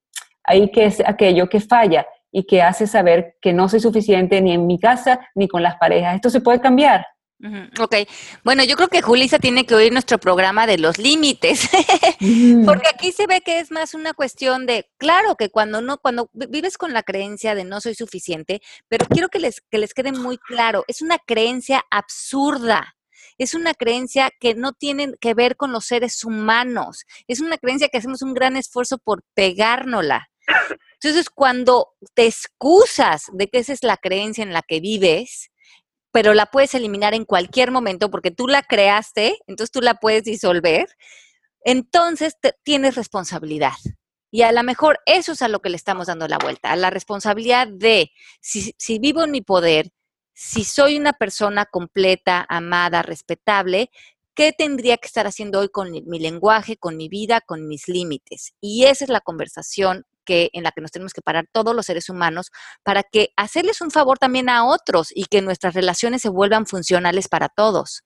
[0.43, 4.53] ahí que es aquello que falla y que hace saber que no soy suficiente ni
[4.53, 6.15] en mi casa ni con las parejas.
[6.15, 7.05] Esto se puede cambiar.
[7.77, 7.95] Ok,
[8.45, 11.69] bueno, yo creo que Julisa tiene que oír nuestro programa de los límites,
[12.65, 16.29] porque aquí se ve que es más una cuestión de, claro, que cuando no, cuando
[16.33, 20.13] vives con la creencia de no soy suficiente, pero quiero que les, que les quede
[20.13, 22.95] muy claro, es una creencia absurda.
[23.37, 27.05] Es una creencia que no tiene que ver con los seres humanos.
[27.27, 30.29] Es una creencia que hacemos un gran esfuerzo por pegárnosla.
[31.01, 35.49] Entonces, cuando te excusas de que esa es la creencia en la que vives,
[36.13, 40.23] pero la puedes eliminar en cualquier momento porque tú la creaste, entonces tú la puedes
[40.23, 40.87] disolver,
[41.65, 43.73] entonces tienes responsabilidad.
[44.29, 46.75] Y a lo mejor eso es a lo que le estamos dando la vuelta, a
[46.75, 48.11] la responsabilidad de
[48.41, 49.89] si, si vivo en mi poder,
[50.33, 53.89] si soy una persona completa, amada, respetable,
[54.35, 58.53] ¿qué tendría que estar haciendo hoy con mi lenguaje, con mi vida, con mis límites?
[58.61, 61.85] Y esa es la conversación que, en la que nos tenemos que parar todos los
[61.85, 62.51] seres humanos
[62.83, 67.27] para que hacerles un favor también a otros y que nuestras relaciones se vuelvan funcionales
[67.27, 68.03] para todos.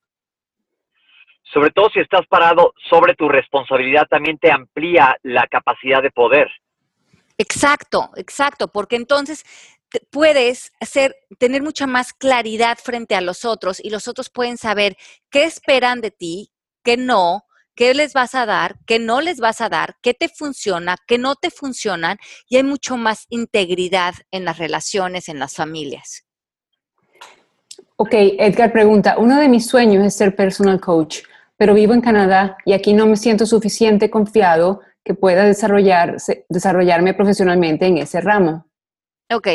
[1.54, 6.50] Sobre todo si estás parado sobre tu responsabilidad, también te amplía la capacidad de poder.
[7.38, 9.46] Exacto, exacto, porque entonces
[10.12, 14.98] puedes hacer, tener mucha más claridad frente a los otros y los otros pueden saber
[15.30, 16.52] qué esperan de ti,
[16.84, 17.47] qué no,
[17.78, 21.18] qué les vas a dar, qué no les vas a dar, qué te funciona, qué
[21.18, 22.18] no te funcionan
[22.50, 26.26] y hay mucho más integridad en las relaciones, en las familias.
[27.96, 31.20] Ok, Edgar pregunta, uno de mis sueños es ser personal coach,
[31.56, 36.18] pero vivo en Canadá y aquí no me siento suficiente confiado que pueda desarrollar,
[36.50, 38.68] desarrollarme profesionalmente en ese ramo.
[39.32, 39.48] Ok,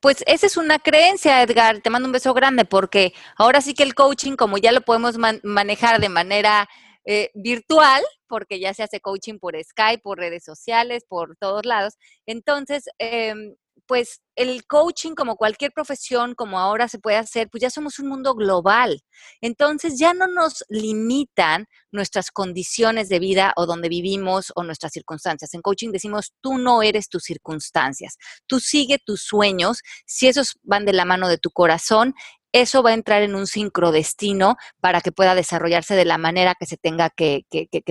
[0.00, 1.80] pues esa es una creencia, Edgar.
[1.80, 5.16] Te mando un beso grande porque ahora sí que el coaching, como ya lo podemos
[5.42, 6.68] manejar de manera
[7.06, 11.94] eh, virtual, porque ya se hace coaching por Skype, por redes sociales, por todos lados.
[12.26, 13.54] Entonces, em,
[13.86, 18.08] pues el coaching, como cualquier profesión, como ahora se puede hacer, pues ya somos un
[18.08, 19.00] mundo global.
[19.40, 25.54] Entonces ya no nos limitan nuestras condiciones de vida o donde vivimos o nuestras circunstancias.
[25.54, 30.84] En coaching decimos, tú no eres tus circunstancias, tú sigue tus sueños, si esos van
[30.84, 32.14] de la mano de tu corazón
[32.52, 36.66] eso va a entrar en un sincrodestino para que pueda desarrollarse de la manera que
[36.66, 37.44] se tenga que,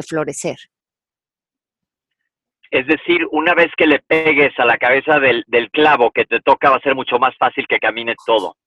[0.08, 0.58] florecer.
[2.72, 6.70] Es decir, una vez que le pegues a la cabeza del, clavo que te toca,
[6.70, 8.58] va a ser mucho más fácil que camine todo.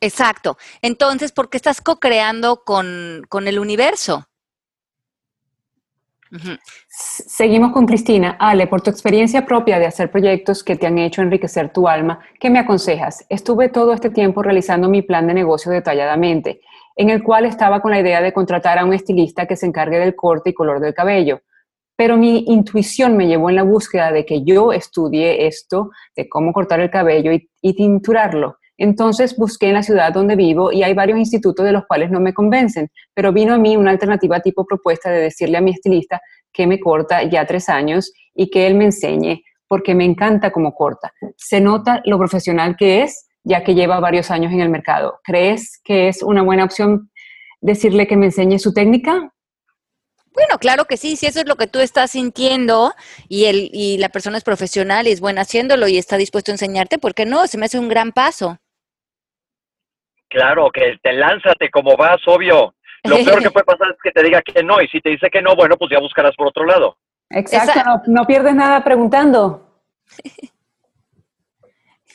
[0.00, 0.56] Exacto.
[0.80, 4.26] Entonces, ¿por qué estás co-creando con, con el universo?
[6.88, 8.36] Seguimos con Cristina.
[8.38, 12.20] Ale, por tu experiencia propia de hacer proyectos que te han hecho enriquecer tu alma,
[12.40, 13.24] ¿qué me aconsejas?
[13.28, 16.60] Estuve todo este tiempo realizando mi plan de negocio detalladamente,
[16.96, 19.98] en el cual estaba con la idea de contratar a un estilista que se encargue
[19.98, 21.40] del corte y color del cabello.
[21.96, 26.52] Pero mi intuición me llevó en la búsqueda de que yo estudie esto, de cómo
[26.52, 28.58] cortar el cabello y, tinturarlo.
[28.78, 32.20] Entonces busqué en la ciudad donde vivo y hay varios institutos de los cuales no
[32.20, 36.20] me convencen, pero vino a mí una alternativa tipo propuesta de decirle a mi estilista
[36.52, 40.74] que me corta ya tres años y que él me enseñe porque me encanta cómo
[40.74, 41.12] corta.
[41.36, 45.20] Se nota lo profesional que es, ya que lleva varios años en el mercado.
[45.24, 47.10] ¿Crees que es una buena opción
[47.60, 49.32] decirle que me enseñe su técnica?
[50.32, 52.94] Bueno, claro que sí, si eso es lo que tú estás sintiendo
[53.26, 56.54] y, el, y la persona es profesional y es buena haciéndolo y está dispuesto a
[56.54, 57.46] enseñarte, ¿por qué no?
[57.46, 58.58] Se me hace un gran paso.
[60.36, 62.74] Claro, que te lánzate como vas, obvio.
[63.04, 65.30] Lo peor que puede pasar es que te diga que no, y si te dice
[65.32, 66.98] que no, bueno, pues ya buscarás por otro lado.
[67.30, 69.80] Exacto, no, pierdes nada preguntando.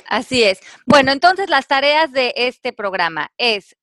[0.07, 0.59] Así es.
[0.85, 3.75] Bueno, entonces las tareas de este programa es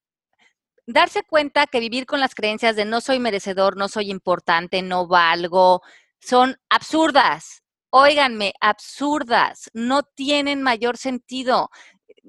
[0.87, 5.09] darse cuenta que vivir con las creencias de no soy merecedor, no soy importante, no
[5.09, 5.83] valgo,
[6.21, 7.65] son absurdas.
[7.91, 11.71] Óiganme, absurdas, no tienen mayor sentido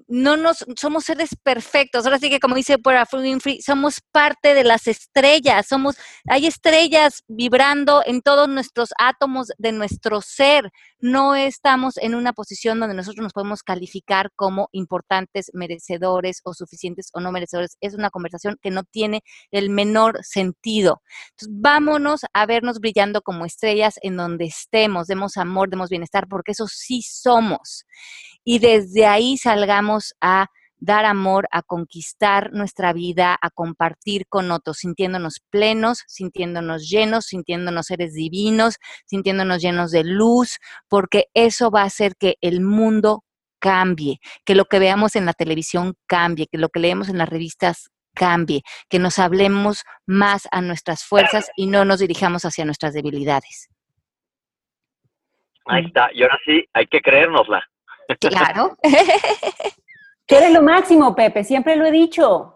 [0.08, 2.06] no nos, somos seres perfectos.
[2.06, 5.98] Ahora sí que como dice Oprah Winfrey, somos parte de las estrellas, somos,
[6.28, 10.72] hay estrellas vibrando en todos nuestros átomos de nuestro ser.
[11.00, 17.10] No estamos en una posición donde nosotros nos podemos calificar como importantes, merecedores o suficientes
[17.14, 17.78] o no merecedores.
[17.82, 19.22] Es una conversación que no tiene
[19.52, 21.02] el menor sentido.
[21.32, 26.52] Entonces, vámonos a vernos brillando como estrellas en donde estemos, demos amor, demos bienestar, porque
[26.52, 27.86] eso sí somos
[28.44, 29.89] y desde ahí salgamos
[30.22, 30.48] a
[30.80, 37.88] dar amor, a conquistar nuestra vida, a compartir con otros, sintiéndonos plenos, sintiéndonos llenos, sintiéndonos
[37.88, 43.24] seres divinos, sintiéndonos llenos de luz, porque eso va a hacer que el mundo
[43.60, 47.30] cambie, que lo que veamos en la televisión cambie, que lo que leemos en las
[47.30, 52.94] revistas cambie, que nos hablemos más a nuestras fuerzas y no nos dirijamos hacia nuestras
[52.94, 53.70] debilidades.
[55.66, 57.64] Ahí está, y ahora sí, hay que creérnosla.
[58.20, 58.78] Claro.
[60.26, 62.56] Tú eres lo máximo, Pepe, siempre lo he dicho.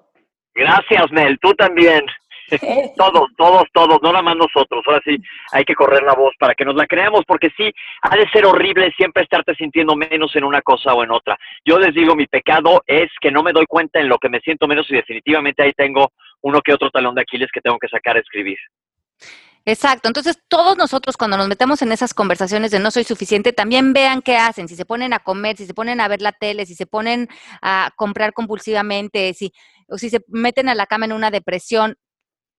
[0.54, 2.06] Gracias, Mel, tú también.
[2.98, 4.84] todos, todos, todos, no nada más nosotros.
[4.86, 5.18] Ahora sí,
[5.52, 7.74] hay que correr la voz para que nos la creamos, porque sí,
[8.04, 11.38] ha de ser horrible siempre estarte sintiendo menos en una cosa o en otra.
[11.66, 14.40] Yo les digo, mi pecado es que no me doy cuenta en lo que me
[14.42, 17.88] siento menos y definitivamente ahí tengo uno que otro talón de Aquiles que tengo que
[17.88, 18.58] sacar a escribir.
[19.66, 20.10] Exacto.
[20.10, 24.22] Entonces, todos nosotros cuando nos metemos en esas conversaciones de no soy suficiente, también vean
[24.22, 26.76] qué hacen, si se ponen a comer, si se ponen a ver la tele, si
[26.76, 27.30] se ponen
[27.62, 29.54] a comprar compulsivamente, si,
[29.88, 31.96] o si se meten a la cama en una depresión.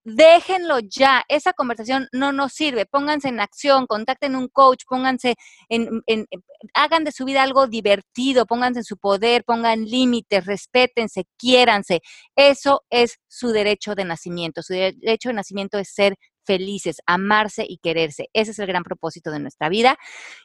[0.06, 2.86] Déjenlo ya, esa conversación no nos sirve.
[2.86, 5.34] Pónganse en acción, contacten un coach, pónganse
[5.70, 6.02] en,
[6.74, 12.00] hagan de su vida algo divertido, pónganse en su poder, pongan límites, respétense, quiéranse.
[12.36, 14.62] Eso es su derecho de nacimiento.
[14.62, 18.28] Su derecho de nacimiento es ser felices, amarse y quererse.
[18.32, 19.96] Ese es el gran propósito de nuestra vida.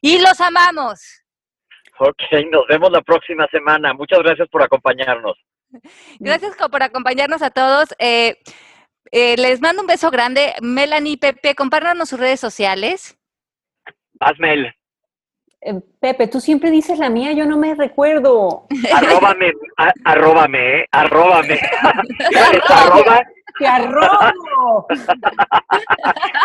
[0.02, 1.00] Y los amamos.
[2.00, 2.22] Ok,
[2.52, 3.94] nos vemos la próxima semana.
[3.94, 5.38] Muchas gracias por acompañarnos.
[6.20, 7.94] Gracias por acompañarnos a todos.
[8.00, 8.38] Eh,
[9.12, 10.56] eh, les mando un beso grande.
[10.62, 13.20] Melanie, Pepe, compártanos sus redes sociales.
[14.20, 14.74] Hazmel.
[15.62, 18.66] Eh, Pepe, tú siempre dices la mía, yo no me recuerdo.
[18.96, 19.54] arróbame,
[20.06, 21.60] arróbame, arróbame.
[22.70, 23.22] arroba
[23.58, 24.88] ¡Te arrobo!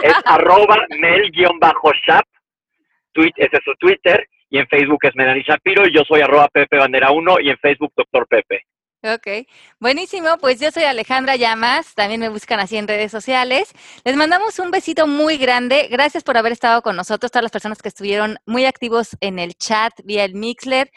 [0.02, 2.24] es arroba mel-shap,
[3.14, 6.76] ese es su Twitter, y en Facebook es Melanie Shapiro, y yo soy arroba Pepe
[6.76, 8.64] Bandera 1, y en Facebook Doctor Pepe.
[9.04, 9.46] Ok,
[9.80, 10.38] buenísimo.
[10.40, 13.68] Pues yo soy Alejandra Llamas, también me buscan así en redes sociales.
[14.02, 15.88] Les mandamos un besito muy grande.
[15.90, 19.56] Gracias por haber estado con nosotros, todas las personas que estuvieron muy activos en el
[19.56, 20.90] chat vía el Mixler.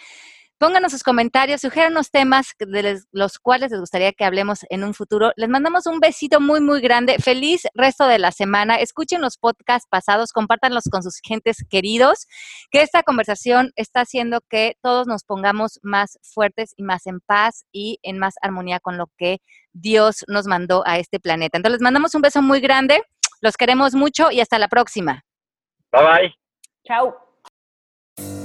[0.60, 5.32] Pónganos sus comentarios, los temas de los cuales les gustaría que hablemos en un futuro.
[5.36, 7.18] Les mandamos un besito muy, muy grande.
[7.20, 8.78] Feliz resto de la semana.
[8.78, 12.26] Escuchen los podcasts pasados, compártanlos con sus gentes queridos,
[12.72, 17.66] que esta conversación está haciendo que todos nos pongamos más fuertes y más en paz
[17.72, 19.41] y en más armonía con lo que
[19.74, 21.58] Dios nos mandó a este planeta.
[21.58, 23.03] Entonces, les mandamos un beso muy grande.
[23.41, 25.24] Los queremos mucho y hasta la próxima.
[25.91, 26.36] Bye bye.
[26.84, 27.26] Chao.